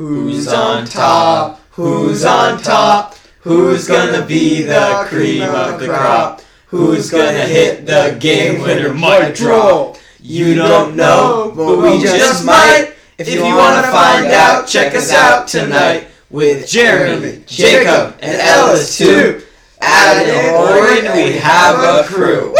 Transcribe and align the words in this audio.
Who's 0.00 0.48
on 0.48 0.86
top? 0.86 1.60
Who's 1.72 2.24
on 2.24 2.62
top? 2.62 3.16
Who's 3.40 3.86
gonna 3.86 4.24
be 4.24 4.62
the 4.62 5.04
cream 5.06 5.42
of 5.42 5.78
the 5.78 5.88
crop? 5.88 6.40
Who's 6.68 7.10
gonna 7.10 7.44
hit 7.44 7.84
the 7.84 8.16
game 8.18 8.62
winner 8.62 8.94
mic 8.94 9.34
drop? 9.34 9.98
You 10.18 10.54
don't 10.54 10.96
know, 10.96 11.52
but 11.54 11.76
we 11.76 12.02
just 12.02 12.46
might. 12.46 12.94
If 13.18 13.28
you 13.28 13.42
wanna 13.42 13.82
find 13.88 14.28
out, 14.28 14.66
check 14.66 14.94
us 14.94 15.12
out 15.12 15.46
tonight 15.48 16.06
with 16.30 16.66
Jeremy, 16.66 17.44
Jacob, 17.46 18.16
and 18.22 18.40
Ellis 18.40 18.96
too. 18.96 19.42
At 19.82 20.24
an 20.24 20.54
Oregon, 20.54 21.12
we 21.14 21.32
have 21.32 21.78
a 21.78 22.08
crew. 22.08 22.56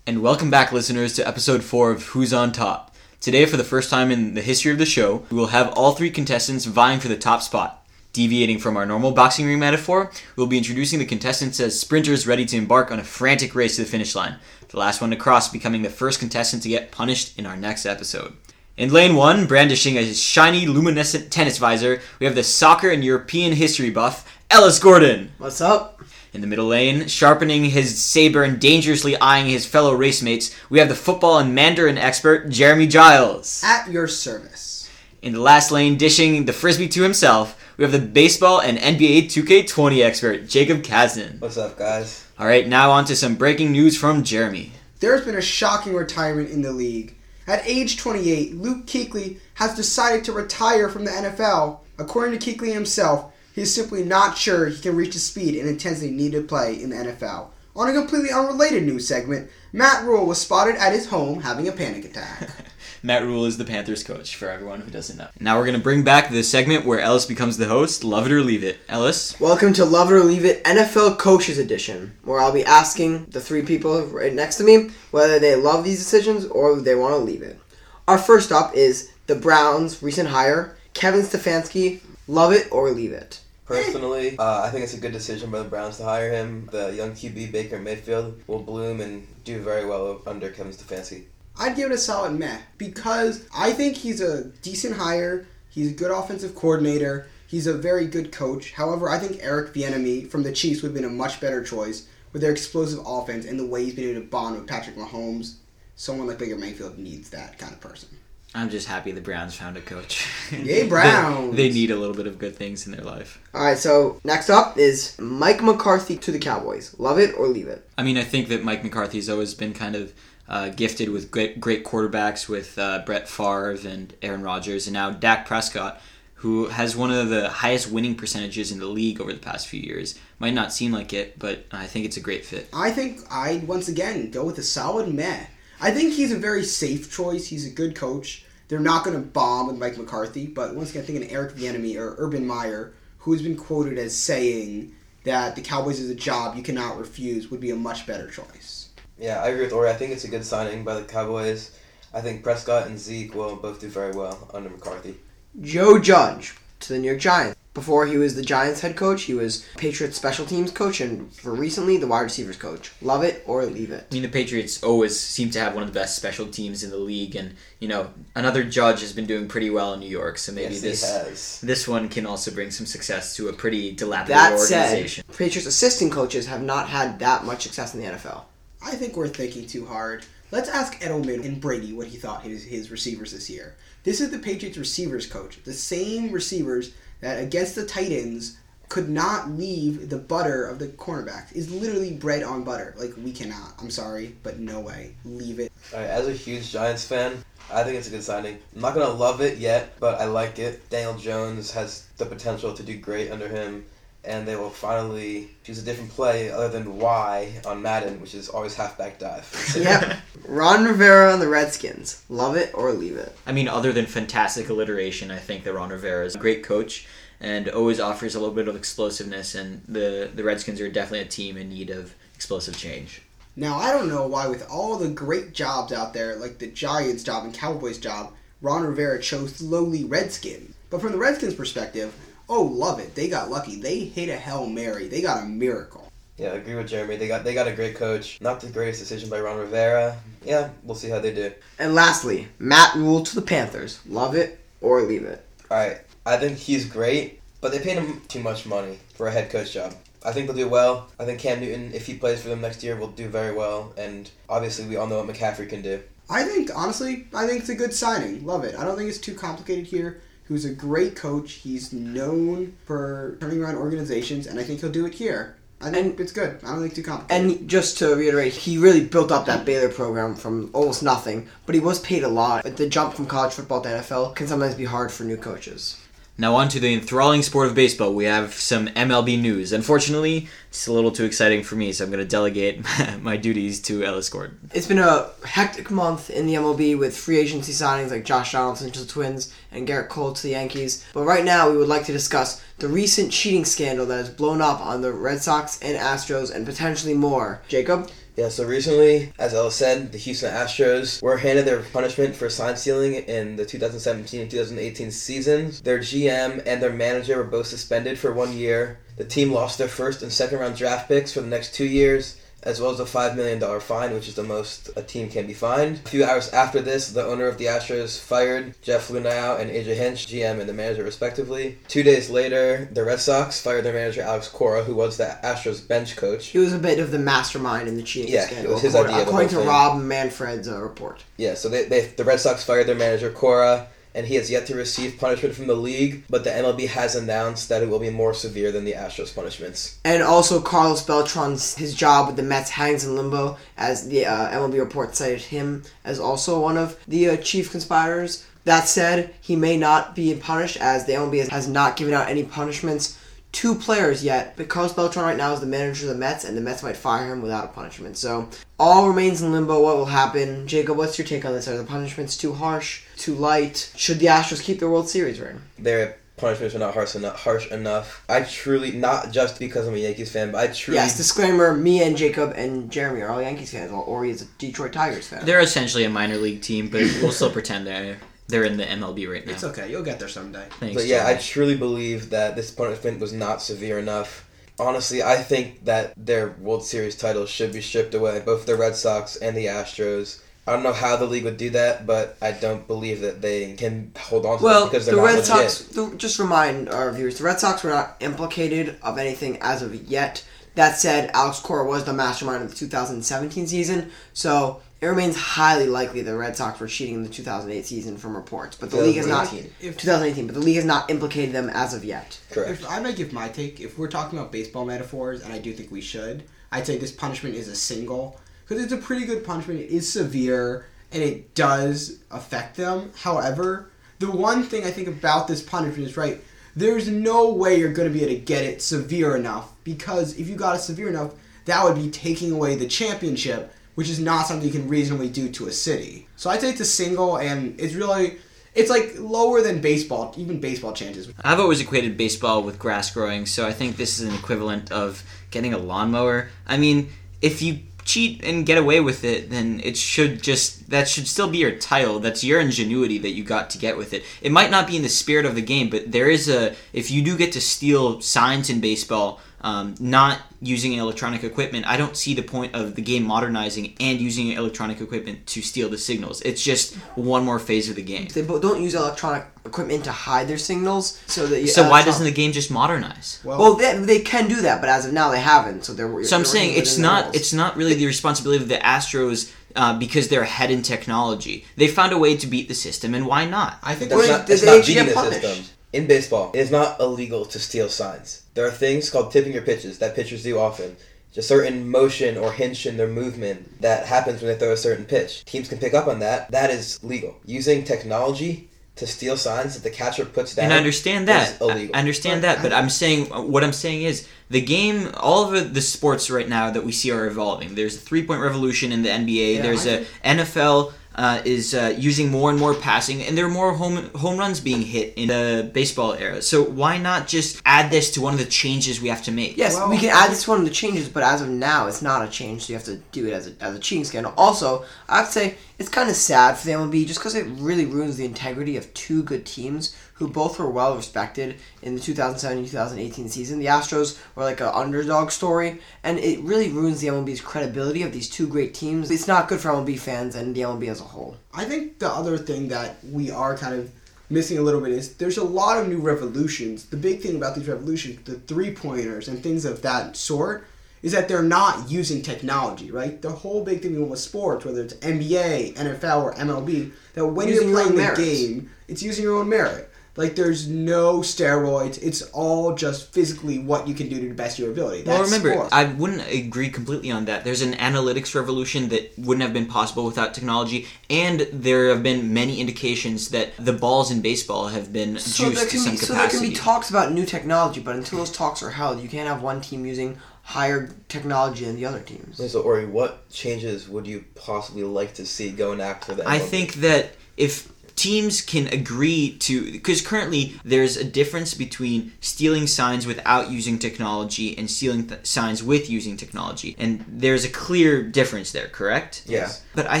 And 0.06 0.22
welcome 0.22 0.50
back, 0.50 0.70
listeners, 0.70 1.14
to 1.14 1.26
episode 1.26 1.64
4 1.64 1.90
of 1.90 2.04
Who's 2.04 2.32
on 2.32 2.52
Top. 2.52 2.89
Today, 3.20 3.44
for 3.44 3.58
the 3.58 3.64
first 3.64 3.90
time 3.90 4.10
in 4.10 4.32
the 4.32 4.40
history 4.40 4.72
of 4.72 4.78
the 4.78 4.86
show, 4.86 5.26
we 5.30 5.36
will 5.36 5.48
have 5.48 5.68
all 5.74 5.92
three 5.92 6.10
contestants 6.10 6.64
vying 6.64 7.00
for 7.00 7.08
the 7.08 7.18
top 7.18 7.42
spot. 7.42 7.86
Deviating 8.14 8.58
from 8.58 8.78
our 8.78 8.86
normal 8.86 9.12
boxing 9.12 9.44
ring 9.44 9.58
metaphor, 9.58 10.10
we'll 10.36 10.46
be 10.46 10.56
introducing 10.56 10.98
the 10.98 11.04
contestants 11.04 11.60
as 11.60 11.78
sprinters 11.78 12.26
ready 12.26 12.46
to 12.46 12.56
embark 12.56 12.90
on 12.90 12.98
a 12.98 13.04
frantic 13.04 13.54
race 13.54 13.76
to 13.76 13.82
the 13.82 13.90
finish 13.90 14.14
line. 14.14 14.36
The 14.70 14.78
last 14.78 15.02
one 15.02 15.10
to 15.10 15.16
cross 15.16 15.50
becoming 15.50 15.82
the 15.82 15.90
first 15.90 16.18
contestant 16.18 16.62
to 16.62 16.70
get 16.70 16.92
punished 16.92 17.38
in 17.38 17.44
our 17.44 17.58
next 17.58 17.84
episode. 17.84 18.32
In 18.78 18.90
lane 18.90 19.14
1, 19.14 19.44
brandishing 19.44 19.98
a 19.98 20.14
shiny 20.14 20.66
luminescent 20.66 21.30
tennis 21.30 21.58
visor, 21.58 22.00
we 22.20 22.24
have 22.24 22.34
the 22.34 22.42
soccer 22.42 22.88
and 22.88 23.04
European 23.04 23.52
history 23.52 23.90
buff, 23.90 24.26
Ellis 24.50 24.78
Gordon. 24.78 25.32
What's 25.36 25.60
up? 25.60 25.99
In 26.32 26.42
the 26.42 26.46
middle 26.46 26.66
lane, 26.66 27.08
sharpening 27.08 27.64
his 27.64 28.00
saber 28.00 28.44
and 28.44 28.60
dangerously 28.60 29.16
eyeing 29.16 29.48
his 29.48 29.66
fellow 29.66 29.96
racemates, 29.96 30.54
we 30.68 30.78
have 30.78 30.88
the 30.88 30.94
football 30.94 31.38
and 31.38 31.56
Mandarin 31.56 31.98
expert, 31.98 32.48
Jeremy 32.50 32.86
Giles. 32.86 33.62
At 33.64 33.90
your 33.90 34.06
service. 34.06 34.88
In 35.22 35.32
the 35.32 35.40
last 35.40 35.72
lane, 35.72 35.96
dishing 35.96 36.44
the 36.44 36.52
frisbee 36.52 36.88
to 36.88 37.02
himself, 37.02 37.60
we 37.76 37.82
have 37.82 37.90
the 37.90 37.98
baseball 37.98 38.60
and 38.60 38.78
NBA 38.78 39.24
2K20 39.24 40.04
expert, 40.04 40.46
Jacob 40.46 40.82
Kasdan. 40.82 41.40
What's 41.40 41.58
up, 41.58 41.76
guys? 41.76 42.24
All 42.38 42.46
right, 42.46 42.66
now 42.68 42.92
on 42.92 43.06
to 43.06 43.16
some 43.16 43.34
breaking 43.34 43.72
news 43.72 43.98
from 43.98 44.22
Jeremy. 44.22 44.72
There's 45.00 45.24
been 45.24 45.36
a 45.36 45.42
shocking 45.42 45.94
retirement 45.94 46.50
in 46.50 46.62
the 46.62 46.72
league. 46.72 47.16
At 47.48 47.66
age 47.66 47.96
28, 47.96 48.54
Luke 48.54 48.86
Kuechly 48.86 49.40
has 49.54 49.74
decided 49.74 50.24
to 50.24 50.32
retire 50.32 50.88
from 50.88 51.04
the 51.04 51.10
NFL. 51.10 51.80
According 51.98 52.38
to 52.38 52.54
Kuechly 52.54 52.72
himself, 52.72 53.32
he 53.60 53.64
is 53.64 53.74
simply 53.74 54.02
not 54.02 54.38
sure 54.38 54.68
he 54.68 54.80
can 54.80 54.96
reach 54.96 55.12
the 55.12 55.18
speed 55.18 55.54
and 55.54 55.68
intensity 55.68 56.10
needed 56.10 56.40
to 56.40 56.48
play 56.48 56.82
in 56.82 56.88
the 56.88 56.96
NFL. 56.96 57.50
On 57.76 57.90
a 57.90 57.92
completely 57.92 58.30
unrelated 58.30 58.84
news 58.84 59.06
segment, 59.06 59.50
Matt 59.70 60.02
Rhule 60.06 60.24
was 60.24 60.40
spotted 60.40 60.76
at 60.76 60.94
his 60.94 61.10
home 61.10 61.42
having 61.42 61.68
a 61.68 61.72
panic 61.72 62.06
attack. 62.06 62.48
Matt 63.02 63.22
Rhule 63.22 63.44
is 63.44 63.58
the 63.58 63.66
Panthers 63.66 64.02
coach, 64.02 64.34
for 64.34 64.48
everyone 64.48 64.80
who 64.80 64.90
doesn't 64.90 65.18
know. 65.18 65.28
Now 65.38 65.58
we're 65.58 65.66
going 65.66 65.76
to 65.76 65.82
bring 65.82 66.04
back 66.04 66.30
the 66.30 66.42
segment 66.42 66.86
where 66.86 67.00
Ellis 67.00 67.26
becomes 67.26 67.58
the 67.58 67.68
host. 67.68 68.02
Love 68.02 68.24
it 68.24 68.32
or 68.32 68.40
leave 68.40 68.64
it. 68.64 68.78
Ellis? 68.88 69.38
Welcome 69.38 69.74
to 69.74 69.84
Love 69.84 70.10
It 70.10 70.14
or 70.14 70.24
Leave 70.24 70.46
It 70.46 70.64
NFL 70.64 71.18
Coaches 71.18 71.58
Edition, 71.58 72.16
where 72.24 72.40
I'll 72.40 72.54
be 72.54 72.64
asking 72.64 73.26
the 73.26 73.42
three 73.42 73.60
people 73.60 74.06
right 74.06 74.32
next 74.32 74.56
to 74.56 74.64
me 74.64 74.88
whether 75.10 75.38
they 75.38 75.54
love 75.54 75.84
these 75.84 75.98
decisions 75.98 76.46
or 76.46 76.80
they 76.80 76.94
want 76.94 77.12
to 77.12 77.18
leave 77.18 77.42
it. 77.42 77.60
Our 78.08 78.16
first 78.16 78.52
up 78.52 78.74
is 78.74 79.10
the 79.26 79.34
Browns' 79.34 80.02
recent 80.02 80.30
hire, 80.30 80.78
Kevin 80.94 81.20
Stefanski. 81.20 82.00
Love 82.26 82.54
it 82.54 82.66
or 82.72 82.90
leave 82.92 83.12
it. 83.12 83.42
Personally, 83.70 84.36
uh, 84.36 84.62
I 84.62 84.70
think 84.70 84.82
it's 84.82 84.94
a 84.94 85.00
good 85.00 85.12
decision 85.12 85.48
by 85.48 85.58
the 85.58 85.68
Browns 85.68 85.98
to 85.98 86.04
hire 86.04 86.32
him. 86.32 86.68
The 86.72 86.88
young 86.88 87.12
QB 87.12 87.52
Baker 87.52 87.78
Mayfield 87.78 88.42
will 88.48 88.58
bloom 88.58 89.00
and 89.00 89.28
do 89.44 89.60
very 89.60 89.86
well 89.86 90.20
under 90.26 90.50
Kevin 90.50 90.72
Stefanski. 90.72 91.26
I'd 91.56 91.76
give 91.76 91.88
it 91.88 91.94
a 91.94 91.98
solid 91.98 92.32
meh 92.32 92.58
because 92.78 93.46
I 93.56 93.72
think 93.72 93.96
he's 93.96 94.20
a 94.20 94.48
decent 94.62 94.96
hire. 94.96 95.46
He's 95.68 95.92
a 95.92 95.94
good 95.94 96.10
offensive 96.10 96.56
coordinator. 96.56 97.28
He's 97.46 97.68
a 97.68 97.74
very 97.74 98.08
good 98.08 98.32
coach. 98.32 98.72
However, 98.72 99.08
I 99.08 99.20
think 99.20 99.38
Eric 99.40 99.72
Bieniemy 99.72 100.28
from 100.28 100.42
the 100.42 100.52
Chiefs 100.52 100.82
would 100.82 100.88
have 100.88 100.94
been 100.96 101.04
a 101.04 101.14
much 101.14 101.40
better 101.40 101.62
choice 101.62 102.08
with 102.32 102.42
their 102.42 102.50
explosive 102.50 103.00
offense 103.06 103.46
and 103.46 103.58
the 103.58 103.66
way 103.66 103.84
he's 103.84 103.94
been 103.94 104.10
able 104.10 104.20
to 104.22 104.26
bond 104.26 104.56
with 104.56 104.66
Patrick 104.66 104.96
Mahomes. 104.96 105.58
Someone 105.94 106.26
like 106.26 106.38
Baker 106.38 106.56
Mayfield 106.56 106.98
needs 106.98 107.30
that 107.30 107.56
kind 107.58 107.72
of 107.72 107.80
person. 107.80 108.08
I'm 108.54 108.68
just 108.68 108.88
happy 108.88 109.12
the 109.12 109.20
Browns 109.20 109.54
found 109.54 109.76
a 109.76 109.80
coach. 109.80 110.26
Yay, 110.50 110.88
Browns! 110.88 111.54
they, 111.54 111.68
they 111.68 111.74
need 111.74 111.90
a 111.90 111.96
little 111.96 112.16
bit 112.16 112.26
of 112.26 112.38
good 112.38 112.56
things 112.56 112.86
in 112.86 112.92
their 112.92 113.04
life. 113.04 113.40
All 113.54 113.62
right, 113.62 113.78
so 113.78 114.20
next 114.24 114.50
up 114.50 114.76
is 114.76 115.16
Mike 115.20 115.62
McCarthy 115.62 116.16
to 116.16 116.32
the 116.32 116.38
Cowboys. 116.38 116.98
Love 116.98 117.18
it 117.18 117.34
or 117.38 117.46
leave 117.46 117.68
it. 117.68 117.88
I 117.96 118.02
mean, 118.02 118.18
I 118.18 118.24
think 118.24 118.48
that 118.48 118.64
Mike 118.64 118.82
McCarthy's 118.82 119.30
always 119.30 119.54
been 119.54 119.72
kind 119.72 119.94
of 119.94 120.12
uh, 120.48 120.70
gifted 120.70 121.10
with 121.10 121.30
great, 121.30 121.60
great 121.60 121.84
quarterbacks 121.84 122.48
with 122.48 122.76
uh, 122.76 123.02
Brett 123.06 123.28
Favre 123.28 123.78
and 123.86 124.12
Aaron 124.20 124.42
Rodgers, 124.42 124.88
and 124.88 124.94
now 124.94 125.10
Dak 125.10 125.46
Prescott, 125.46 126.00
who 126.34 126.66
has 126.66 126.96
one 126.96 127.12
of 127.12 127.28
the 127.28 127.48
highest 127.48 127.92
winning 127.92 128.16
percentages 128.16 128.72
in 128.72 128.80
the 128.80 128.86
league 128.86 129.20
over 129.20 129.32
the 129.32 129.38
past 129.38 129.68
few 129.68 129.80
years. 129.80 130.18
Might 130.40 130.54
not 130.54 130.72
seem 130.72 130.90
like 130.90 131.12
it, 131.12 131.38
but 131.38 131.66
I 131.70 131.86
think 131.86 132.04
it's 132.04 132.16
a 132.16 132.20
great 132.20 132.44
fit. 132.44 132.68
I 132.72 132.90
think 132.90 133.20
I'd 133.30 133.68
once 133.68 133.86
again 133.86 134.32
go 134.32 134.44
with 134.44 134.58
a 134.58 134.62
solid 134.64 135.06
meh. 135.14 135.46
I 135.82 135.90
think 135.90 136.12
he's 136.12 136.32
a 136.32 136.36
very 136.36 136.64
safe 136.64 137.10
choice. 137.10 137.46
He's 137.46 137.66
a 137.66 137.70
good 137.70 137.96
coach. 137.96 138.44
They're 138.68 138.78
not 138.78 139.02
going 139.02 139.16
to 139.16 139.26
bomb 139.26 139.66
with 139.66 139.78
Mike 139.78 139.96
McCarthy, 139.96 140.46
but 140.46 140.74
once 140.74 140.90
again, 140.90 141.02
I 141.02 141.06
think 141.06 141.24
an 141.24 141.30
Eric 141.30 141.54
Bieniemy 141.54 141.96
or 141.96 142.14
Urban 142.18 142.46
Meyer, 142.46 142.92
who 143.18 143.32
has 143.32 143.42
been 143.42 143.56
quoted 143.56 143.98
as 143.98 144.14
saying 144.16 144.94
that 145.24 145.56
the 145.56 145.62
Cowboys 145.62 145.98
is 145.98 146.10
a 146.10 146.14
job 146.14 146.56
you 146.56 146.62
cannot 146.62 146.98
refuse, 146.98 147.50
would 147.50 147.60
be 147.60 147.70
a 147.70 147.76
much 147.76 148.06
better 148.06 148.30
choice. 148.30 148.90
Yeah, 149.18 149.42
I 149.42 149.48
agree 149.48 149.64
with 149.64 149.72
Ori. 149.72 149.90
I 149.90 149.94
think 149.94 150.12
it's 150.12 150.24
a 150.24 150.28
good 150.28 150.44
signing 150.44 150.84
by 150.84 150.94
the 150.94 151.04
Cowboys. 151.04 151.76
I 152.12 152.20
think 152.20 152.42
Prescott 152.42 152.86
and 152.86 152.98
Zeke 152.98 153.34
will 153.34 153.56
both 153.56 153.80
do 153.80 153.88
very 153.88 154.12
well 154.12 154.50
under 154.52 154.68
McCarthy. 154.68 155.16
Joe 155.60 155.98
Judge 155.98 156.54
to 156.80 156.92
the 156.92 156.98
New 156.98 157.08
York 157.08 157.20
Giants. 157.20 157.59
Before 157.72 158.04
he 158.06 158.16
was 158.18 158.34
the 158.34 158.42
Giants 158.42 158.80
head 158.80 158.96
coach, 158.96 159.22
he 159.22 159.34
was 159.34 159.64
Patriots 159.76 160.16
special 160.16 160.44
teams 160.44 160.72
coach, 160.72 161.00
and 161.00 161.32
for 161.32 161.54
recently, 161.54 161.96
the 161.96 162.08
wide 162.08 162.22
receivers 162.22 162.56
coach. 162.56 162.90
Love 163.00 163.22
it 163.22 163.44
or 163.46 163.64
leave 163.64 163.92
it. 163.92 164.08
I 164.10 164.14
mean, 164.14 164.24
the 164.24 164.28
Patriots 164.28 164.82
always 164.82 165.18
seem 165.18 165.50
to 165.50 165.60
have 165.60 165.74
one 165.74 165.84
of 165.84 165.92
the 165.92 165.98
best 165.98 166.16
special 166.16 166.46
teams 166.48 166.82
in 166.82 166.90
the 166.90 166.96
league, 166.96 167.36
and 167.36 167.54
you 167.78 167.86
know, 167.86 168.10
another 168.34 168.64
judge 168.64 169.02
has 169.02 169.12
been 169.12 169.26
doing 169.26 169.46
pretty 169.46 169.70
well 169.70 169.94
in 169.94 170.00
New 170.00 170.08
York, 170.08 170.38
so 170.38 170.50
maybe 170.50 170.74
yes, 170.74 170.82
this 170.82 171.02
has. 171.08 171.60
this 171.60 171.86
one 171.86 172.08
can 172.08 172.26
also 172.26 172.50
bring 172.50 172.72
some 172.72 172.86
success 172.86 173.36
to 173.36 173.48
a 173.48 173.52
pretty 173.52 173.92
dilapidated 173.92 174.36
That 174.36 174.58
said, 174.58 174.86
organization. 174.86 175.24
Patriots 175.38 175.68
assistant 175.68 176.10
coaches 176.10 176.48
have 176.48 176.62
not 176.62 176.88
had 176.88 177.20
that 177.20 177.44
much 177.44 177.62
success 177.62 177.94
in 177.94 178.00
the 178.00 178.06
NFL. 178.06 178.42
I 178.82 178.96
think 178.96 179.16
we're 179.16 179.28
thinking 179.28 179.66
too 179.66 179.86
hard. 179.86 180.24
Let's 180.50 180.68
ask 180.68 180.98
Edelman 181.00 181.44
and 181.44 181.60
Brady 181.60 181.92
what 181.92 182.08
he 182.08 182.16
thought 182.16 182.42
his, 182.42 182.64
his 182.64 182.90
receivers 182.90 183.32
this 183.32 183.48
year. 183.48 183.76
This 184.02 184.20
is 184.20 184.30
the 184.30 184.38
Patriots 184.38 184.78
receivers 184.78 185.26
coach. 185.26 185.62
The 185.62 185.72
same 185.72 186.32
receivers 186.32 186.92
that 187.20 187.42
against 187.42 187.74
the 187.74 187.86
Titans 187.86 188.58
could 188.88 189.08
not 189.08 189.48
leave 189.50 190.10
the 190.10 190.18
butter 190.18 190.64
of 190.64 190.78
the 190.78 190.88
cornerback. 190.88 191.52
Is 191.52 191.72
literally 191.72 192.12
bread 192.12 192.42
on 192.42 192.64
butter. 192.64 192.94
Like 192.98 193.12
we 193.16 193.32
cannot. 193.32 193.74
I'm 193.80 193.90
sorry, 193.90 194.34
but 194.42 194.58
no 194.58 194.80
way. 194.80 195.14
Leave 195.24 195.60
it. 195.60 195.72
All 195.94 196.00
right, 196.00 196.10
as 196.10 196.26
a 196.26 196.32
huge 196.32 196.70
Giants 196.70 197.06
fan, 197.06 197.42
I 197.72 197.84
think 197.84 197.96
it's 197.96 198.08
a 198.08 198.10
good 198.10 198.24
signing. 198.24 198.58
I'm 198.74 198.82
not 198.82 198.94
gonna 198.94 199.12
love 199.12 199.40
it 199.40 199.58
yet, 199.58 199.98
but 200.00 200.20
I 200.20 200.24
like 200.24 200.58
it. 200.58 200.90
Daniel 200.90 201.16
Jones 201.16 201.70
has 201.70 202.06
the 202.16 202.26
potential 202.26 202.74
to 202.74 202.82
do 202.82 202.98
great 202.98 203.30
under 203.30 203.48
him, 203.48 203.86
and 204.24 204.46
they 204.46 204.56
will 204.56 204.70
finally 204.70 205.50
choose 205.64 205.78
a 205.78 205.84
different 205.84 206.10
play 206.10 206.50
other 206.50 206.68
than 206.68 206.98
Y 206.98 207.60
on 207.66 207.82
Madden, 207.82 208.20
which 208.20 208.34
is 208.34 208.48
always 208.48 208.74
halfback 208.74 209.18
dive. 209.18 209.48
Yep. 209.80 210.18
Ron 210.46 210.84
Rivera 210.84 211.32
on 211.32 211.40
the 211.40 211.48
Redskins. 211.48 212.22
Love 212.28 212.56
it 212.56 212.70
or 212.74 212.92
leave 212.92 213.16
it. 213.16 213.34
I 213.46 213.52
mean, 213.52 213.68
other 213.68 213.92
than 213.92 214.06
fantastic 214.06 214.68
alliteration, 214.68 215.30
I 215.30 215.38
think 215.38 215.64
that 215.64 215.72
Ron 215.72 215.90
Rivera 215.90 216.26
is 216.26 216.34
a 216.34 216.38
great 216.38 216.62
coach 216.62 217.06
and 217.40 217.68
always 217.68 218.00
offers 218.00 218.34
a 218.34 218.40
little 218.40 218.54
bit 218.54 218.68
of 218.68 218.76
explosiveness, 218.76 219.54
and 219.54 219.82
the 219.88 220.30
the 220.34 220.44
Redskins 220.44 220.80
are 220.80 220.90
definitely 220.90 221.20
a 221.20 221.24
team 221.24 221.56
in 221.56 221.70
need 221.70 221.90
of 221.90 222.14
explosive 222.34 222.76
change. 222.76 223.22
Now 223.56 223.76
I 223.76 223.92
don't 223.92 224.08
know 224.08 224.26
why, 224.26 224.46
with 224.46 224.68
all 224.68 224.96
the 224.96 225.08
great 225.08 225.54
jobs 225.54 225.92
out 225.92 226.12
there, 226.12 226.36
like 226.36 226.58
the 226.58 226.66
Giants 226.66 227.24
job 227.24 227.44
and 227.44 227.54
Cowboys 227.54 227.98
job, 227.98 228.32
Ron 228.60 228.84
Rivera 228.84 229.20
chose 229.20 229.62
lowly 229.62 230.04
Redskins. 230.04 230.74
But 230.90 231.00
from 231.00 231.12
the 231.12 231.18
Redskins' 231.18 231.54
perspective, 231.54 232.14
oh, 232.50 232.62
love 232.62 232.98
it. 232.98 233.14
They 233.14 233.28
got 233.28 233.50
lucky. 233.50 233.80
They 233.80 234.00
hit 234.00 234.28
a 234.28 234.36
hail 234.36 234.66
mary. 234.66 235.08
They 235.08 235.22
got 235.22 235.44
a 235.44 235.46
miracle. 235.46 236.10
Yeah, 236.36 236.52
I 236.52 236.54
agree 236.54 236.74
with 236.74 236.88
Jeremy. 236.88 237.16
They 237.16 237.28
got 237.28 237.44
they 237.44 237.54
got 237.54 237.68
a 237.68 237.72
great 237.72 237.96
coach. 237.96 238.40
Not 238.40 238.60
the 238.60 238.68
greatest 238.68 239.00
decision 239.00 239.30
by 239.30 239.40
Ron 239.40 239.58
Rivera. 239.58 240.18
Yeah, 240.44 240.70
we'll 240.82 240.96
see 240.96 241.08
how 241.08 241.20
they 241.20 241.34
do. 241.34 241.52
And 241.78 241.94
lastly, 241.94 242.48
Matt 242.58 242.94
Rhule 242.94 243.22
to 243.22 243.34
the 243.34 243.42
Panthers. 243.42 244.00
Love 244.06 244.34
it 244.34 244.58
or 244.80 245.02
leave 245.02 245.24
it. 245.24 245.44
All 245.70 245.76
right, 245.76 245.98
I 246.26 246.38
think 246.38 246.58
he's 246.58 246.86
great, 246.86 247.40
but 247.60 247.72
they 247.72 247.78
paid 247.78 247.98
him 247.98 248.22
too 248.26 248.40
much 248.40 248.66
money 248.66 248.98
for 249.14 249.28
a 249.28 249.30
head 249.30 249.50
coach 249.50 249.72
job. 249.72 249.94
I 250.24 250.32
think 250.32 250.46
they'll 250.46 250.56
do 250.56 250.68
well. 250.68 251.08
I 251.18 251.24
think 251.24 251.40
Cam 251.40 251.60
Newton, 251.60 251.92
if 251.94 252.06
he 252.06 252.14
plays 252.14 252.42
for 252.42 252.48
them 252.48 252.60
next 252.60 252.82
year, 252.82 252.96
will 252.96 253.08
do 253.08 253.28
very 253.28 253.54
well. 253.54 253.92
And 253.96 254.30
obviously, 254.48 254.86
we 254.86 254.96
all 254.96 255.06
know 255.06 255.22
what 255.22 255.34
McCaffrey 255.34 255.68
can 255.68 255.82
do. 255.82 256.02
I 256.28 256.44
think, 256.44 256.70
honestly, 256.74 257.26
I 257.34 257.46
think 257.46 257.60
it's 257.60 257.70
a 257.70 257.74
good 257.74 257.92
signing. 257.92 258.44
Love 258.46 258.64
it. 258.64 258.76
I 258.76 258.84
don't 258.84 258.96
think 258.96 259.08
it's 259.08 259.18
too 259.18 259.34
complicated 259.34 259.86
here. 259.86 260.20
Was 260.50 260.64
a 260.64 260.70
great 260.70 261.14
coach. 261.14 261.52
He's 261.52 261.92
known 261.92 262.76
for 262.84 263.38
turning 263.40 263.62
around 263.62 263.76
organizations, 263.76 264.48
and 264.48 264.58
I 264.58 264.64
think 264.64 264.80
he'll 264.80 264.90
do 264.90 265.06
it 265.06 265.14
here. 265.14 265.54
I 265.80 265.90
think 265.90 266.18
it's 266.18 266.32
good. 266.32 266.58
I 266.64 266.72
don't 266.72 266.80
think 266.80 266.94
too 266.94 267.04
complicated. 267.04 267.60
And 267.60 267.68
just 267.68 267.98
to 267.98 268.16
reiterate, 268.16 268.52
he 268.52 268.76
really 268.76 269.04
built 269.04 269.30
up 269.30 269.46
that 269.46 269.64
Baylor 269.64 269.88
program 269.88 270.34
from 270.34 270.70
almost 270.72 271.04
nothing, 271.04 271.48
but 271.66 271.76
he 271.76 271.80
was 271.80 272.00
paid 272.00 272.24
a 272.24 272.28
lot. 272.28 272.64
The 272.64 272.88
jump 272.88 273.14
from 273.14 273.26
college 273.26 273.52
football 273.52 273.80
to 273.82 273.88
NFL 273.88 274.34
can 274.34 274.48
sometimes 274.48 274.74
be 274.74 274.86
hard 274.86 275.12
for 275.12 275.22
new 275.22 275.36
coaches. 275.36 275.99
Now 276.40 276.54
on 276.54 276.70
to 276.70 276.80
the 276.80 276.94
enthralling 276.94 277.42
sport 277.42 277.68
of 277.68 277.74
baseball. 277.74 278.14
We 278.14 278.24
have 278.24 278.54
some 278.54 278.86
MLB 278.88 279.38
news. 279.38 279.74
Unfortunately, 279.74 280.48
it's 280.70 280.86
a 280.86 280.92
little 280.92 281.10
too 281.10 281.26
exciting 281.26 281.62
for 281.62 281.76
me, 281.76 281.92
so 281.92 282.02
I'm 282.02 282.10
going 282.10 282.24
to 282.24 282.28
delegate 282.28 282.82
my 283.20 283.36
duties 283.36 283.78
to 283.82 284.02
Ellis 284.02 284.30
Gordon. 284.30 284.70
It's 284.72 284.86
been 284.86 285.00
a 285.00 285.28
hectic 285.44 285.90
month 285.90 286.30
in 286.30 286.46
the 286.46 286.54
MLB 286.54 286.98
with 286.98 287.14
free 287.14 287.38
agency 287.38 287.72
signings 287.72 288.10
like 288.10 288.24
Josh 288.24 288.52
Donaldson 288.52 288.90
to 288.90 289.00
the 289.00 289.06
Twins 289.06 289.54
and 289.70 289.86
Gerrit 289.86 290.08
Cole 290.08 290.32
to 290.32 290.42
the 290.42 290.48
Yankees. 290.48 291.04
But 291.12 291.24
right 291.24 291.44
now, 291.44 291.70
we 291.70 291.76
would 291.76 291.88
like 291.88 292.06
to 292.06 292.12
discuss 292.12 292.62
the 292.78 292.88
recent 292.88 293.30
cheating 293.30 293.66
scandal 293.66 294.06
that 294.06 294.16
has 294.16 294.30
blown 294.30 294.62
up 294.62 294.80
on 294.80 295.02
the 295.02 295.12
Red 295.12 295.42
Sox 295.42 295.78
and 295.82 295.98
Astros 295.98 296.50
and 296.50 296.64
potentially 296.64 297.12
more. 297.12 297.60
Jacob? 297.68 298.10
Yeah, 298.40 298.48
so 298.48 298.64
recently, 298.64 299.34
as 299.38 299.52
Ellis 299.52 299.74
said, 299.74 300.12
the 300.12 300.16
Houston 300.16 300.50
Astros 300.50 301.20
were 301.20 301.36
handed 301.36 301.66
their 301.66 301.82
punishment 301.82 302.34
for 302.34 302.48
sign 302.48 302.74
stealing 302.74 303.12
in 303.16 303.56
the 303.56 303.66
2017 303.66 304.40
and 304.40 304.50
2018 304.50 305.10
seasons. 305.10 305.82
Their 305.82 305.98
GM 305.98 306.62
and 306.64 306.82
their 306.82 306.90
manager 306.90 307.36
were 307.36 307.44
both 307.44 307.66
suspended 307.66 308.18
for 308.18 308.32
one 308.32 308.56
year. 308.56 308.98
The 309.18 309.26
team 309.26 309.52
lost 309.52 309.76
their 309.76 309.88
first 309.88 310.22
and 310.22 310.32
second 310.32 310.58
round 310.58 310.76
draft 310.76 311.06
picks 311.06 311.34
for 311.34 311.42
the 311.42 311.48
next 311.48 311.74
two 311.74 311.84
years, 311.84 312.39
as 312.62 312.80
well 312.80 312.90
as 312.90 313.00
a 313.00 313.04
$5 313.04 313.36
million 313.36 313.80
fine, 313.80 314.12
which 314.12 314.28
is 314.28 314.34
the 314.34 314.42
most 314.42 314.90
a 314.96 315.02
team 315.02 315.28
can 315.30 315.46
be 315.46 315.54
fined. 315.54 315.96
A 316.04 316.08
few 316.08 316.24
hours 316.24 316.50
after 316.52 316.80
this, 316.80 317.10
the 317.12 317.24
owner 317.24 317.46
of 317.46 317.56
the 317.58 317.66
Astros 317.66 318.20
fired 318.20 318.74
Jeff 318.82 319.08
Luhnow 319.08 319.58
and 319.58 319.70
AJ 319.70 319.96
Hinch, 319.96 320.26
GM 320.26 320.60
and 320.60 320.68
the 320.68 320.72
manager 320.74 321.02
respectively. 321.02 321.78
Two 321.88 322.02
days 322.02 322.28
later, 322.28 322.88
the 322.92 323.04
Red 323.04 323.20
Sox 323.20 323.60
fired 323.62 323.84
their 323.84 323.94
manager 323.94 324.22
Alex 324.22 324.48
Cora, 324.48 324.84
who 324.84 324.94
was 324.94 325.16
the 325.16 325.38
Astros 325.42 325.86
bench 325.86 326.16
coach. 326.16 326.46
He 326.48 326.58
was 326.58 326.72
a 326.74 326.78
bit 326.78 326.98
of 326.98 327.10
the 327.10 327.18
mastermind 327.18 327.88
in 327.88 327.96
the 327.96 328.02
cheating 328.02 328.32
Yeah, 328.32 328.44
it 328.44 328.46
scandal. 328.48 328.72
was 328.74 328.82
his 328.82 328.94
according, 328.94 329.14
idea, 329.14 329.26
According 329.26 329.48
to 329.50 329.56
thing. 329.56 329.66
Rob 329.66 330.02
Manfred's 330.02 330.68
uh, 330.68 330.80
report. 330.82 331.24
Yeah, 331.38 331.54
so 331.54 331.68
they, 331.68 331.84
they 331.84 332.06
the 332.08 332.24
Red 332.24 332.40
Sox 332.40 332.62
fired 332.64 332.86
their 332.86 332.94
manager 332.94 333.30
Cora, 333.30 333.86
and 334.14 334.26
he 334.26 334.34
has 334.34 334.50
yet 334.50 334.66
to 334.66 334.74
receive 334.74 335.18
punishment 335.18 335.54
from 335.54 335.66
the 335.66 335.74
league. 335.74 336.24
But 336.28 336.44
the 336.44 336.50
MLB 336.50 336.88
has 336.88 337.14
announced 337.14 337.68
that 337.68 337.82
it 337.82 337.88
will 337.88 337.98
be 337.98 338.10
more 338.10 338.34
severe 338.34 338.72
than 338.72 338.84
the 338.84 338.92
Astros 338.92 339.34
punishments. 339.34 339.98
And 340.04 340.22
also, 340.22 340.60
Carlos 340.60 341.04
Beltran's 341.04 341.76
his 341.76 341.94
job 341.94 342.26
with 342.26 342.36
the 342.36 342.42
Mets 342.42 342.70
hangs 342.70 343.04
in 343.04 343.16
limbo, 343.16 343.56
as 343.76 344.08
the 344.08 344.26
uh, 344.26 344.50
MLB 344.50 344.78
report 344.78 345.16
cited 345.16 345.42
him 345.42 345.82
as 346.04 346.18
also 346.18 346.60
one 346.60 346.76
of 346.76 346.98
the 347.06 347.30
uh, 347.30 347.36
chief 347.36 347.70
conspirators. 347.70 348.46
That 348.64 348.88
said, 348.88 349.34
he 349.40 349.56
may 349.56 349.76
not 349.76 350.14
be 350.14 350.34
punished, 350.34 350.76
as 350.78 351.06
the 351.06 351.14
MLB 351.14 351.38
has, 351.38 351.48
has 351.48 351.68
not 351.68 351.96
given 351.96 352.12
out 352.12 352.28
any 352.28 352.42
punishments 352.42 353.18
to 353.52 353.74
players 353.74 354.22
yet. 354.24 354.56
But 354.56 354.68
Carlos 354.68 354.92
Beltran 354.92 355.24
right 355.24 355.36
now 355.36 355.52
is 355.52 355.60
the 355.60 355.66
manager 355.66 356.06
of 356.06 356.12
the 356.12 356.18
Mets, 356.18 356.44
and 356.44 356.56
the 356.56 356.60
Mets 356.60 356.82
might 356.82 356.96
fire 356.96 357.32
him 357.32 357.42
without 357.42 357.64
a 357.64 357.68
punishment. 357.68 358.16
So 358.16 358.48
all 358.78 359.08
remains 359.08 359.42
in 359.42 359.52
limbo. 359.52 359.82
What 359.82 359.96
will 359.96 360.06
happen? 360.06 360.66
Jacob, 360.66 360.96
what's 360.96 361.18
your 361.18 361.26
take 361.26 361.44
on 361.44 361.52
this? 361.52 361.68
Are 361.68 361.76
the 361.76 361.84
punishments 361.84 362.36
too 362.36 362.52
harsh, 362.52 363.02
too 363.16 363.34
light? 363.34 363.92
Should 363.96 364.18
the 364.18 364.26
Astros 364.26 364.62
keep 364.62 364.78
their 364.78 364.90
World 364.90 365.08
Series 365.08 365.40
ring? 365.40 365.60
Their 365.78 366.16
punishments 366.36 366.74
are 366.74 366.78
not 366.78 366.94
harsh 366.94 367.14
enough. 367.14 367.42
Harsh 367.42 367.70
enough. 367.70 368.24
I 368.28 368.42
truly, 368.42 368.92
not 368.92 369.30
just 369.30 369.58
because 369.58 369.86
I'm 369.86 369.94
a 369.94 369.98
Yankees 369.98 370.32
fan, 370.32 370.52
but 370.52 370.58
I 370.58 370.72
truly. 370.72 370.96
Yes, 370.96 371.16
disclaimer: 371.16 371.74
me 371.74 372.02
and 372.02 372.16
Jacob 372.16 372.54
and 372.56 372.90
Jeremy 372.90 373.22
are 373.22 373.30
all 373.30 373.42
Yankees 373.42 373.72
fans, 373.72 373.92
while 373.92 374.02
Ori 374.02 374.30
is 374.30 374.42
a 374.42 374.46
Detroit 374.58 374.92
Tigers 374.92 375.26
fan. 375.26 375.44
They're 375.44 375.60
essentially 375.60 376.04
a 376.04 376.10
minor 376.10 376.36
league 376.36 376.62
team, 376.62 376.88
but 376.88 377.02
we'll 377.22 377.32
still 377.32 377.50
pretend 377.52 377.86
they're 377.86 378.18
they're 378.50 378.64
in 378.64 378.76
the 378.76 378.84
MLB 378.84 379.30
right 379.30 379.46
now. 379.46 379.52
It's 379.52 379.64
okay. 379.64 379.90
You'll 379.90 380.02
get 380.02 380.18
there 380.18 380.28
someday. 380.28 380.66
Thanks, 380.78 380.94
But 380.94 381.06
yeah, 381.06 381.26
I 381.26 381.34
truly 381.34 381.76
believe 381.76 382.30
that 382.30 382.56
this 382.56 382.70
punishment 382.70 383.20
was 383.20 383.32
not 383.32 383.62
severe 383.62 383.98
enough. 383.98 384.46
Honestly, 384.78 385.22
I 385.22 385.36
think 385.36 385.84
that 385.84 386.14
their 386.16 386.56
World 386.58 386.84
Series 386.84 387.16
titles 387.16 387.50
should 387.50 387.72
be 387.72 387.82
stripped 387.82 388.14
away, 388.14 388.40
both 388.40 388.66
the 388.66 388.76
Red 388.76 388.96
Sox 388.96 389.36
and 389.36 389.56
the 389.56 389.66
Astros. 389.66 390.40
I 390.66 390.72
don't 390.72 390.82
know 390.82 390.92
how 390.92 391.16
the 391.16 391.26
league 391.26 391.44
would 391.44 391.56
do 391.56 391.70
that, 391.70 392.06
but 392.06 392.36
I 392.40 392.52
don't 392.52 392.86
believe 392.86 393.20
that 393.22 393.42
they 393.42 393.72
can 393.74 394.12
hold 394.16 394.46
on 394.46 394.58
to 394.58 394.64
well, 394.64 394.84
it 394.84 394.90
because 394.90 395.06
they're 395.06 395.16
the 395.16 395.20
not 395.20 395.26
Red 395.26 395.48
legit. 395.48 395.70
Sox. 395.70 395.82
The, 395.84 396.14
just 396.16 396.38
remind 396.38 396.88
our 396.88 397.10
viewers: 397.12 397.38
the 397.38 397.44
Red 397.44 397.60
Sox 397.60 397.82
were 397.82 397.90
not 397.90 398.16
implicated 398.20 398.96
of 399.02 399.18
anything 399.18 399.58
as 399.60 399.82
of 399.82 399.94
yet. 399.94 400.44
That 400.76 400.96
said, 400.96 401.30
Alex 401.34 401.58
Cora 401.60 401.84
was 401.84 402.04
the 402.04 402.12
mastermind 402.12 402.62
of 402.62 402.70
the 402.70 402.76
2017 402.76 403.66
season, 403.66 404.12
so 404.32 404.80
it 405.00 405.06
remains 405.06 405.36
highly 405.36 405.86
likely 405.86 406.20
the 406.20 406.36
Red 406.36 406.56
Sox 406.56 406.78
were 406.78 406.86
cheating 406.86 407.14
in 407.14 407.22
the 407.22 407.28
2008 407.28 407.86
season 407.86 408.16
from 408.18 408.36
reports. 408.36 408.76
But 408.76 408.90
the 408.90 408.98
league 408.98 409.16
has 409.16 409.26
not 409.26 409.48
2018. 409.48 409.88
If 409.88 409.96
2018, 409.96 410.46
but 410.46 410.54
the 410.54 410.60
league 410.60 410.76
has 410.76 410.84
not 410.84 411.10
implicated 411.10 411.54
them 411.54 411.70
as 411.70 411.94
of 411.94 412.04
yet. 412.04 412.38
Correct. 412.50 412.70
If 412.70 412.90
I 412.90 413.00
may 413.00 413.14
give 413.14 413.32
my 413.32 413.48
take, 413.48 413.80
if 413.80 413.98
we're 413.98 414.08
talking 414.08 414.38
about 414.38 414.52
baseball 414.52 414.84
metaphors, 414.84 415.42
and 415.42 415.52
I 415.52 415.58
do 415.58 415.72
think 415.72 415.90
we 415.90 416.02
should, 416.02 416.44
I'd 416.70 416.86
say 416.86 416.98
this 416.98 417.12
punishment 417.12 417.54
is 417.54 417.68
a 417.68 417.74
single 417.74 418.38
because 418.62 418.82
it's 418.84 418.92
a 418.92 418.98
pretty 418.98 419.24
good 419.24 419.44
punishment. 419.44 419.80
It 419.80 419.90
is 419.90 420.12
severe 420.12 420.86
and 421.12 421.22
it 421.22 421.54
does 421.54 422.18
affect 422.30 422.76
them. 422.76 423.10
However, 423.16 423.90
the 424.18 424.30
one 424.30 424.62
thing 424.62 424.84
I 424.84 424.90
think 424.90 425.08
about 425.08 425.48
this 425.48 425.62
punishment 425.62 426.08
is 426.08 426.16
right. 426.16 426.42
There's 426.76 427.08
no 427.08 427.52
way 427.52 427.78
you're 427.78 427.92
going 427.92 428.06
to 428.06 428.16
be 428.16 428.22
able 428.22 428.34
to 428.34 428.40
get 428.40 428.64
it 428.64 428.80
severe 428.80 429.34
enough 429.34 429.72
because 429.82 430.38
if 430.38 430.48
you 430.48 430.56
got 430.56 430.76
it 430.76 430.80
severe 430.80 431.08
enough, 431.08 431.32
that 431.64 431.82
would 431.82 431.96
be 431.96 432.10
taking 432.10 432.52
away 432.52 432.76
the 432.76 432.86
championship, 432.86 433.72
which 434.00 434.08
is 434.08 434.18
not 434.18 434.46
something 434.46 434.66
you 434.66 434.72
can 434.72 434.88
reasonably 434.88 435.28
do 435.28 435.50
to 435.50 435.66
a 435.66 435.70
city. 435.70 436.26
So 436.36 436.48
I'd 436.48 436.62
say 436.62 436.70
it's 436.70 436.80
a 436.80 436.86
single, 436.86 437.36
and 437.36 437.78
it's 437.78 437.92
really. 437.92 438.38
It's 438.74 438.88
like 438.88 439.12
lower 439.18 439.60
than 439.60 439.82
baseball, 439.82 440.32
even 440.38 440.58
baseball 440.58 440.94
chances. 440.94 441.30
I've 441.44 441.60
always 441.60 441.82
equated 441.82 442.16
baseball 442.16 442.62
with 442.62 442.78
grass 442.78 443.10
growing, 443.10 443.44
so 443.44 443.66
I 443.66 443.72
think 443.72 443.98
this 443.98 444.18
is 444.18 444.26
an 444.26 444.34
equivalent 444.34 444.90
of 444.90 445.22
getting 445.50 445.74
a 445.74 445.78
lawnmower. 445.78 446.48
I 446.66 446.78
mean, 446.78 447.10
if 447.42 447.60
you 447.60 447.80
cheat 448.06 448.42
and 448.42 448.64
get 448.64 448.78
away 448.78 449.00
with 449.00 449.22
it, 449.22 449.50
then 449.50 449.82
it 449.84 449.98
should 449.98 450.42
just 450.42 450.88
that 450.88 451.06
should 451.06 451.26
still 451.26 451.50
be 451.50 451.58
your 451.58 451.72
title. 451.72 452.20
That's 452.20 452.42
your 452.42 452.58
ingenuity 452.58 453.18
that 453.18 453.32
you 453.32 453.44
got 453.44 453.68
to 453.70 453.78
get 453.78 453.98
with 453.98 454.14
it. 454.14 454.24
It 454.40 454.50
might 454.50 454.70
not 454.70 454.86
be 454.86 454.96
in 454.96 455.02
the 455.02 455.10
spirit 455.10 455.44
of 455.44 455.56
the 455.56 455.62
game, 455.62 455.90
but 455.90 456.10
there 456.10 456.30
is 456.30 456.48
a 456.48 456.74
if 456.94 457.10
you 457.10 457.20
do 457.22 457.36
get 457.36 457.52
to 457.52 457.60
steal 457.60 458.22
signs 458.22 458.70
in 458.70 458.80
baseball, 458.80 459.40
um, 459.62 459.94
not 460.00 460.40
using 460.62 460.94
electronic 460.94 461.44
equipment, 461.44 461.86
I 461.86 461.96
don't 461.96 462.16
see 462.16 462.34
the 462.34 462.42
point 462.42 462.74
of 462.74 462.94
the 462.94 463.02
game 463.02 463.22
modernizing 463.24 463.94
and 464.00 464.20
using 464.20 464.48
electronic 464.52 465.00
equipment 465.00 465.46
to 465.48 465.62
steal 465.62 465.88
the 465.88 465.98
signals. 465.98 466.40
It's 466.42 466.62
just 466.62 466.94
one 467.14 467.44
more 467.44 467.58
phase 467.58 467.88
of 467.88 467.96
the 467.96 468.02
game. 468.02 468.28
They 468.32 468.42
bo- 468.42 468.58
don't 468.60 468.82
use 468.82 468.94
electronic 468.94 469.44
equipment 469.64 470.04
to 470.04 470.12
hide 470.12 470.48
their 470.48 470.58
signals, 470.58 471.20
so 471.26 471.46
that 471.46 471.60
you, 471.60 471.66
So 471.66 471.88
why 471.88 472.02
doesn't 472.04 472.24
the 472.24 472.30
game 472.32 472.52
just 472.52 472.70
modernize? 472.70 473.40
Well, 473.44 473.74
they, 473.74 473.98
they 473.98 474.20
can 474.20 474.48
do 474.48 474.62
that, 474.62 474.80
but 474.80 474.88
as 474.88 475.06
of 475.06 475.12
now, 475.12 475.30
they 475.30 475.40
haven't. 475.40 475.84
So 475.84 475.92
they're. 475.92 476.24
So 476.24 476.36
I'm 476.36 476.44
saying 476.44 476.76
it's 476.76 476.98
not 476.98 477.24
rules. 477.24 477.36
it's 477.36 477.52
not 477.52 477.76
really 477.76 477.94
the 477.94 478.06
responsibility 478.06 478.62
of 478.62 478.68
the 478.68 478.76
Astros 478.76 479.52
uh, 479.76 479.98
because 479.98 480.28
they're 480.28 480.42
ahead 480.42 480.70
in 480.70 480.82
technology. 480.82 481.64
They 481.76 481.88
found 481.88 482.12
a 482.12 482.18
way 482.18 482.36
to 482.36 482.46
beat 482.46 482.68
the 482.68 482.74
system, 482.74 483.14
and 483.14 483.26
why 483.26 483.44
not? 483.46 483.78
I 483.82 483.94
think 483.94 484.10
That's 484.10 484.20
Well, 484.28 484.38
not, 484.38 484.46
they- 484.46 484.54
it's 484.54 484.64
not 484.64 484.84
should 484.84 484.86
beating 484.94 485.06
the 485.14 485.30
system. 485.42 485.64
In 485.92 486.06
baseball, 486.06 486.52
it 486.54 486.58
is 486.60 486.70
not 486.70 487.00
illegal 487.00 487.44
to 487.46 487.58
steal 487.58 487.88
signs. 487.88 488.42
There 488.54 488.66
are 488.66 488.70
things 488.70 489.10
called 489.10 489.32
tipping 489.32 489.52
your 489.52 489.62
pitches 489.62 489.98
that 489.98 490.14
pitchers 490.14 490.42
do 490.44 490.58
often. 490.58 490.96
Just 491.32 491.48
certain 491.48 491.88
motion 491.88 492.36
or 492.36 492.52
hinge 492.52 492.86
in 492.86 492.96
their 492.96 493.08
movement 493.08 493.80
that 493.82 494.06
happens 494.06 494.40
when 494.42 494.52
they 494.52 494.58
throw 494.58 494.72
a 494.72 494.76
certain 494.76 495.04
pitch. 495.04 495.44
Teams 495.44 495.68
can 495.68 495.78
pick 495.78 495.94
up 495.94 496.06
on 496.08 496.18
that. 496.20 496.50
That 496.50 496.70
is 496.70 497.02
legal. 497.04 497.36
Using 497.44 497.84
technology 497.84 498.68
to 498.96 499.06
steal 499.06 499.36
signs 499.36 499.74
that 499.74 499.82
the 499.82 499.94
catcher 499.94 500.24
puts 500.24 500.54
down. 500.54 500.64
And 500.66 500.74
I 500.74 500.76
understand 500.78 501.26
that. 501.28 501.52
is 501.54 501.60
illegal. 501.60 501.94
I 501.94 502.00
understand 502.00 502.42
But 502.42 502.46
that, 502.56 502.62
but 502.62 502.72
I- 502.72 502.78
I'm 502.78 502.90
saying 502.90 503.26
what 503.26 503.64
I'm 503.64 503.72
saying 503.72 504.02
is 504.02 504.26
the 504.50 504.60
game. 504.60 505.10
All 505.16 505.54
of 505.54 505.72
the 505.74 505.80
sports 505.80 506.30
right 506.30 506.48
now 506.48 506.70
that 506.70 506.84
we 506.84 506.92
see 506.92 507.10
are 507.12 507.26
evolving. 507.26 507.74
There's 507.76 507.96
a 507.96 508.00
three 508.00 508.24
point 508.24 508.42
revolution 508.42 508.92
in 508.92 509.02
the 509.02 509.08
NBA. 509.10 509.56
Yeah, 509.56 509.62
There's 509.62 509.86
I 509.86 509.90
a 509.90 510.04
NFL. 510.36 510.92
Uh, 511.20 511.42
is 511.44 511.74
uh, 511.74 511.94
using 511.98 512.30
more 512.30 512.48
and 512.48 512.58
more 512.58 512.72
passing, 512.72 513.20
and 513.22 513.36
there 513.36 513.44
are 513.44 513.50
more 513.50 513.74
home 513.74 514.08
home 514.14 514.38
runs 514.38 514.58
being 514.58 514.80
hit 514.80 515.12
in 515.16 515.28
the 515.28 515.70
baseball 515.74 516.14
era. 516.14 516.40
So 516.40 516.62
why 516.64 516.96
not 516.96 517.28
just 517.28 517.60
add 517.66 517.90
this 517.90 518.10
to 518.12 518.22
one 518.22 518.32
of 518.32 518.38
the 518.38 518.46
changes 518.46 519.02
we 519.02 519.10
have 519.10 519.22
to 519.24 519.30
make? 519.30 519.58
Yes, 519.58 519.74
Well, 519.74 519.90
we 519.90 519.98
can 519.98 520.08
add 520.08 520.30
this 520.30 520.44
to 520.44 520.50
one 520.52 520.60
of 520.60 520.64
the 520.64 520.70
changes, 520.82 521.10
but 521.10 521.22
as 521.22 521.42
of 521.42 521.50
now, 521.50 521.88
it's 521.88 522.00
not 522.00 522.26
a 522.26 522.30
change, 522.30 522.62
so 522.62 522.72
you 522.72 522.78
have 522.78 522.86
to 522.86 522.96
do 523.12 523.26
it 523.28 523.34
as 523.34 523.48
a, 523.48 523.52
as 523.60 523.74
a 523.74 523.78
cheating 523.78 524.04
scandal. 524.04 524.32
Also, 524.38 524.86
I'd 525.10 525.26
say 525.26 525.56
it's 525.80 525.88
kind 525.88 526.10
of 526.10 526.14
sad 526.14 526.58
for 526.58 526.66
the 526.66 526.72
MLB 526.74 527.06
just 527.06 527.20
because 527.20 527.34
it 527.34 527.46
really 527.52 527.86
ruins 527.86 528.18
the 528.18 528.24
integrity 528.26 528.76
of 528.76 528.92
two 528.92 529.22
good 529.22 529.46
teams 529.46 529.96
who 530.12 530.28
both 530.28 530.58
were 530.58 530.68
well 530.68 530.94
respected 530.94 531.56
in 531.80 531.94
the 531.94 532.00
2017-2018 532.02 533.30
season. 533.30 533.58
The 533.58 533.64
Astros 533.64 534.20
were 534.34 534.44
like 534.44 534.60
an 534.60 534.68
underdog 534.74 535.30
story, 535.30 535.80
and 536.04 536.18
it 536.18 536.38
really 536.40 536.68
ruins 536.68 537.00
the 537.00 537.08
MLB's 537.08 537.40
credibility 537.40 538.02
of 538.02 538.12
these 538.12 538.28
two 538.28 538.46
great 538.46 538.74
teams. 538.74 539.10
It's 539.10 539.26
not 539.26 539.48
good 539.48 539.58
for 539.58 539.70
MLB 539.70 539.98
fans 539.98 540.34
and 540.34 540.54
the 540.54 540.60
MLB 540.60 540.88
as 540.88 541.00
a 541.00 541.04
whole. 541.04 541.38
I 541.54 541.64
think 541.64 541.98
the 541.98 542.10
other 542.10 542.36
thing 542.36 542.68
that 542.68 543.02
we 543.02 543.30
are 543.30 543.56
kind 543.56 543.74
of 543.74 543.90
missing 544.28 544.58
a 544.58 544.62
little 544.62 544.82
bit 544.82 544.92
is 544.92 545.14
there's 545.14 545.38
a 545.38 545.44
lot 545.44 545.78
of 545.78 545.88
new 545.88 545.98
revolutions. 545.98 546.84
The 546.84 546.98
big 546.98 547.22
thing 547.22 547.36
about 547.36 547.54
these 547.54 547.68
revolutions, 547.68 548.22
the 548.24 548.34
three 548.34 548.74
pointers 548.74 549.28
and 549.28 549.42
things 549.42 549.64
of 549.64 549.80
that 549.80 550.14
sort, 550.14 550.66
is 551.02 551.12
that 551.12 551.28
they're 551.28 551.42
not 551.42 551.90
using 551.90 552.22
technology, 552.22 552.90
right? 552.90 553.20
The 553.22 553.30
whole 553.30 553.64
big 553.64 553.82
thing 553.82 554.08
with 554.08 554.18
sports, 554.18 554.64
whether 554.64 554.82
it's 554.82 554.94
NBA, 554.94 555.74
NFL, 555.74 556.22
or 556.22 556.34
MLB, 556.34 556.92
that 557.14 557.26
when 557.26 557.48
Using 557.48 557.68
you're 557.68 557.78
your 557.78 557.90
playing 557.90 558.14
the 558.14 558.22
game, 558.22 558.70
it's 558.88 559.02
using 559.02 559.24
your 559.24 559.38
own 559.38 559.48
merit. 559.48 559.90
Like 560.16 560.34
there's 560.34 560.68
no 560.68 561.20
steroids. 561.20 562.02
It's 562.02 562.22
all 562.32 562.74
just 562.74 563.12
physically 563.12 563.58
what 563.58 563.86
you 563.86 563.94
can 563.94 564.08
do 564.08 564.20
to 564.20 564.28
the 564.28 564.34
best 564.34 564.58
of 564.58 564.64
your 564.64 564.72
ability. 564.72 565.04
Well, 565.04 565.22
remember, 565.22 565.52
sport. 565.52 565.68
I 565.72 565.84
wouldn't 565.84 566.28
agree 566.28 566.68
completely 566.68 567.10
on 567.10 567.26
that. 567.26 567.44
There's 567.44 567.62
an 567.62 567.74
analytics 567.74 568.34
revolution 568.34 568.88
that 568.88 569.12
wouldn't 569.16 569.42
have 569.42 569.52
been 569.52 569.66
possible 569.66 570.04
without 570.04 570.34
technology, 570.34 570.88
and 571.08 571.46
there 571.52 571.88
have 571.90 572.02
been 572.02 572.34
many 572.34 572.60
indications 572.60 573.30
that 573.30 573.56
the 573.56 573.72
balls 573.72 574.10
in 574.10 574.20
baseball 574.20 574.68
have 574.68 574.92
been 574.92 575.16
So 575.18 575.44
juiced 575.44 575.56
there, 575.56 575.64
to 575.64 575.70
can 575.70 575.80
some 575.80 575.92
be, 575.92 575.96
so 575.96 576.12
there 576.12 576.28
can 576.28 576.42
be 576.42 576.52
talks 576.52 576.90
about 576.90 577.12
new 577.12 577.24
technology, 577.24 577.80
but 577.80 577.94
until 577.94 578.18
those 578.18 578.32
talks 578.32 578.62
are 578.62 578.70
held, 578.70 579.00
you 579.00 579.08
can't 579.08 579.28
have 579.28 579.42
one 579.42 579.60
team 579.60 579.86
using 579.86 580.18
higher 580.50 580.90
technology 581.08 581.64
than 581.64 581.76
the 581.76 581.86
other 581.86 582.00
teams. 582.00 582.50
So, 582.50 582.60
Ori, 582.62 582.84
what 582.84 583.30
changes 583.30 583.88
would 583.88 584.04
you 584.04 584.24
possibly 584.34 584.82
like 584.82 585.14
to 585.14 585.24
see 585.24 585.52
going 585.52 585.80
after 585.80 586.12
that? 586.16 586.26
I 586.26 586.40
think 586.40 586.74
that 586.86 587.12
if 587.36 587.70
teams 587.94 588.40
can 588.40 588.66
agree 588.68 589.36
to 589.38 589.70
because 589.70 590.00
currently 590.00 590.54
there's 590.64 590.96
a 590.96 591.04
difference 591.04 591.54
between 591.54 592.10
stealing 592.20 592.66
signs 592.66 593.06
without 593.06 593.50
using 593.50 593.78
technology 593.78 594.56
and 594.58 594.68
stealing 594.70 595.06
th- 595.06 595.24
signs 595.26 595.62
with 595.62 595.90
using 595.90 596.16
technology 596.16 596.74
and 596.78 597.04
there's 597.06 597.44
a 597.44 597.48
clear 597.50 598.02
difference 598.02 598.52
there 598.52 598.68
correct 598.68 599.22
Yes. 599.26 599.62
but 599.74 599.86
i 599.86 600.00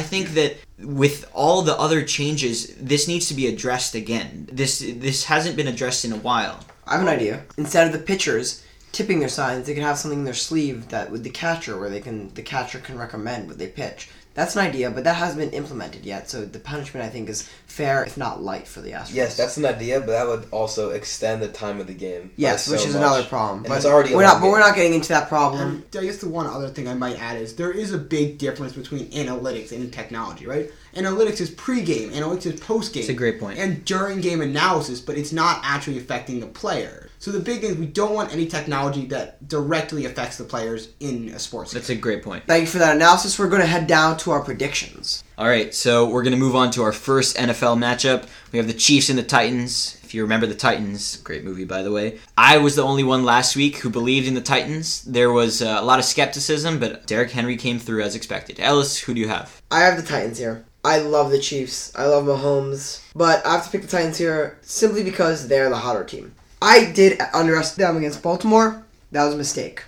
think 0.00 0.28
that 0.30 0.56
with 0.78 1.28
all 1.34 1.60
the 1.60 1.76
other 1.76 2.00
changes 2.02 2.74
this 2.76 3.06
needs 3.06 3.28
to 3.28 3.34
be 3.34 3.46
addressed 3.48 3.94
again 3.94 4.48
this 4.50 4.78
this 4.78 5.24
hasn't 5.24 5.54
been 5.56 5.68
addressed 5.68 6.02
in 6.06 6.12
a 6.12 6.20
while 6.28 6.58
I 6.86 6.94
have 6.94 7.02
an 7.02 7.08
idea. 7.08 7.44
Instead 7.56 7.86
of 7.86 7.92
the 7.92 8.00
pitchers 8.00 8.64
tipping 8.92 9.20
their 9.20 9.28
signs, 9.28 9.66
they 9.66 9.74
could 9.74 9.82
have 9.82 9.98
something 9.98 10.20
in 10.20 10.24
their 10.24 10.34
sleeve 10.34 10.88
that 10.88 11.10
with 11.10 11.24
the 11.24 11.30
catcher, 11.30 11.78
where 11.78 11.90
they 11.90 12.00
can 12.00 12.32
the 12.34 12.42
catcher 12.42 12.78
can 12.78 12.98
recommend 12.98 13.48
what 13.48 13.58
they 13.58 13.68
pitch. 13.68 14.08
That's 14.32 14.54
an 14.54 14.62
idea, 14.62 14.90
but 14.92 15.02
that 15.04 15.16
hasn't 15.16 15.40
been 15.40 15.50
implemented 15.50 16.04
yet. 16.04 16.30
So 16.30 16.44
the 16.44 16.60
punishment, 16.60 17.04
I 17.04 17.08
think, 17.08 17.28
is 17.28 17.48
fair, 17.66 18.04
if 18.04 18.16
not 18.16 18.40
light, 18.40 18.68
for 18.68 18.80
the 18.80 18.92
Astros. 18.92 19.14
Yes, 19.14 19.36
that's 19.36 19.56
an 19.56 19.66
idea, 19.66 19.98
but 19.98 20.12
that 20.12 20.26
would 20.26 20.46
also 20.52 20.90
extend 20.90 21.42
the 21.42 21.48
time 21.48 21.80
of 21.80 21.88
the 21.88 21.94
game. 21.94 22.28
by 22.28 22.32
yes, 22.36 22.66
so 22.66 22.72
which 22.72 22.86
is 22.86 22.94
much. 22.94 23.02
another 23.02 23.24
problem. 23.24 23.58
And 23.58 23.68
But 23.68 23.78
it's 23.78 23.86
already 23.86 24.14
we're 24.14 24.22
long 24.22 24.34
not. 24.34 24.40
But 24.40 24.50
we're 24.50 24.60
not 24.60 24.76
getting 24.76 24.94
into 24.94 25.08
that 25.08 25.28
problem. 25.28 25.84
And 25.92 26.00
I 26.00 26.04
guess 26.04 26.18
the 26.18 26.28
one 26.28 26.46
other 26.46 26.68
thing 26.68 26.86
I 26.86 26.94
might 26.94 27.20
add 27.20 27.38
is 27.38 27.56
there 27.56 27.72
is 27.72 27.92
a 27.92 27.98
big 27.98 28.38
difference 28.38 28.72
between 28.72 29.10
analytics 29.10 29.72
and 29.72 29.92
technology, 29.92 30.46
right? 30.46 30.70
Analytics 30.94 31.40
is 31.40 31.50
pre-game, 31.50 32.10
analytics 32.10 32.46
is 32.46 32.60
post-game. 32.60 33.02
It's 33.02 33.10
a 33.10 33.14
great 33.14 33.38
point. 33.38 33.58
And 33.58 33.84
during 33.84 34.20
game 34.20 34.40
analysis, 34.40 35.00
but 35.00 35.16
it's 35.16 35.32
not 35.32 35.60
actually 35.62 35.98
affecting 35.98 36.40
the 36.40 36.46
player. 36.46 37.08
So 37.18 37.30
the 37.30 37.38
big 37.38 37.60
thing 37.60 37.70
is 37.70 37.76
we 37.76 37.86
don't 37.86 38.14
want 38.14 38.32
any 38.32 38.46
technology 38.46 39.04
that 39.06 39.46
directly 39.46 40.06
affects 40.06 40.38
the 40.38 40.44
players 40.44 40.88
in 41.00 41.28
a 41.28 41.38
sports 41.38 41.72
game. 41.72 41.80
that's 41.80 41.90
a 41.90 41.94
great 41.94 42.22
point 42.22 42.44
Thank 42.46 42.62
you 42.62 42.66
for 42.66 42.78
that 42.78 42.96
analysis. 42.96 43.38
We're 43.38 43.48
going 43.48 43.60
to 43.60 43.68
head 43.68 43.86
down 43.86 44.16
to 44.18 44.30
our 44.30 44.42
predictions. 44.42 45.22
All 45.40 45.48
right, 45.48 45.74
so 45.74 46.06
we're 46.06 46.22
going 46.22 46.34
to 46.34 46.38
move 46.38 46.54
on 46.54 46.70
to 46.72 46.82
our 46.82 46.92
first 46.92 47.38
NFL 47.38 47.78
matchup. 47.78 48.28
We 48.52 48.58
have 48.58 48.66
the 48.66 48.74
Chiefs 48.74 49.08
and 49.08 49.18
the 49.18 49.22
Titans. 49.22 49.98
If 50.02 50.12
you 50.12 50.20
remember 50.20 50.46
the 50.46 50.54
Titans, 50.54 51.16
great 51.16 51.44
movie 51.44 51.64
by 51.64 51.80
the 51.80 51.90
way. 51.90 52.18
I 52.36 52.58
was 52.58 52.76
the 52.76 52.82
only 52.82 53.04
one 53.04 53.24
last 53.24 53.56
week 53.56 53.78
who 53.78 53.88
believed 53.88 54.28
in 54.28 54.34
the 54.34 54.42
Titans. 54.42 55.00
There 55.00 55.32
was 55.32 55.62
uh, 55.62 55.78
a 55.80 55.82
lot 55.82 55.98
of 55.98 56.04
skepticism, 56.04 56.78
but 56.78 57.06
Derrick 57.06 57.30
Henry 57.30 57.56
came 57.56 57.78
through 57.78 58.02
as 58.02 58.14
expected. 58.14 58.60
Ellis, 58.60 58.98
who 58.98 59.14
do 59.14 59.20
you 59.20 59.28
have? 59.28 59.62
I 59.70 59.80
have 59.80 59.96
the 59.96 60.06
Titans 60.06 60.36
here. 60.36 60.62
I 60.84 60.98
love 60.98 61.30
the 61.30 61.38
Chiefs. 61.38 61.90
I 61.96 62.04
love 62.04 62.26
Mahomes. 62.26 63.02
But 63.14 63.46
I 63.46 63.52
have 63.54 63.64
to 63.64 63.70
pick 63.70 63.80
the 63.80 63.88
Titans 63.88 64.18
here 64.18 64.58
simply 64.60 65.02
because 65.02 65.48
they're 65.48 65.70
the 65.70 65.76
hotter 65.76 66.04
team. 66.04 66.34
I 66.60 66.92
did 66.92 67.18
underestimate 67.32 67.88
them 67.88 67.96
against 67.96 68.22
Baltimore. 68.22 68.84
That 69.12 69.24
was 69.24 69.32
a 69.32 69.38
mistake. 69.38 69.84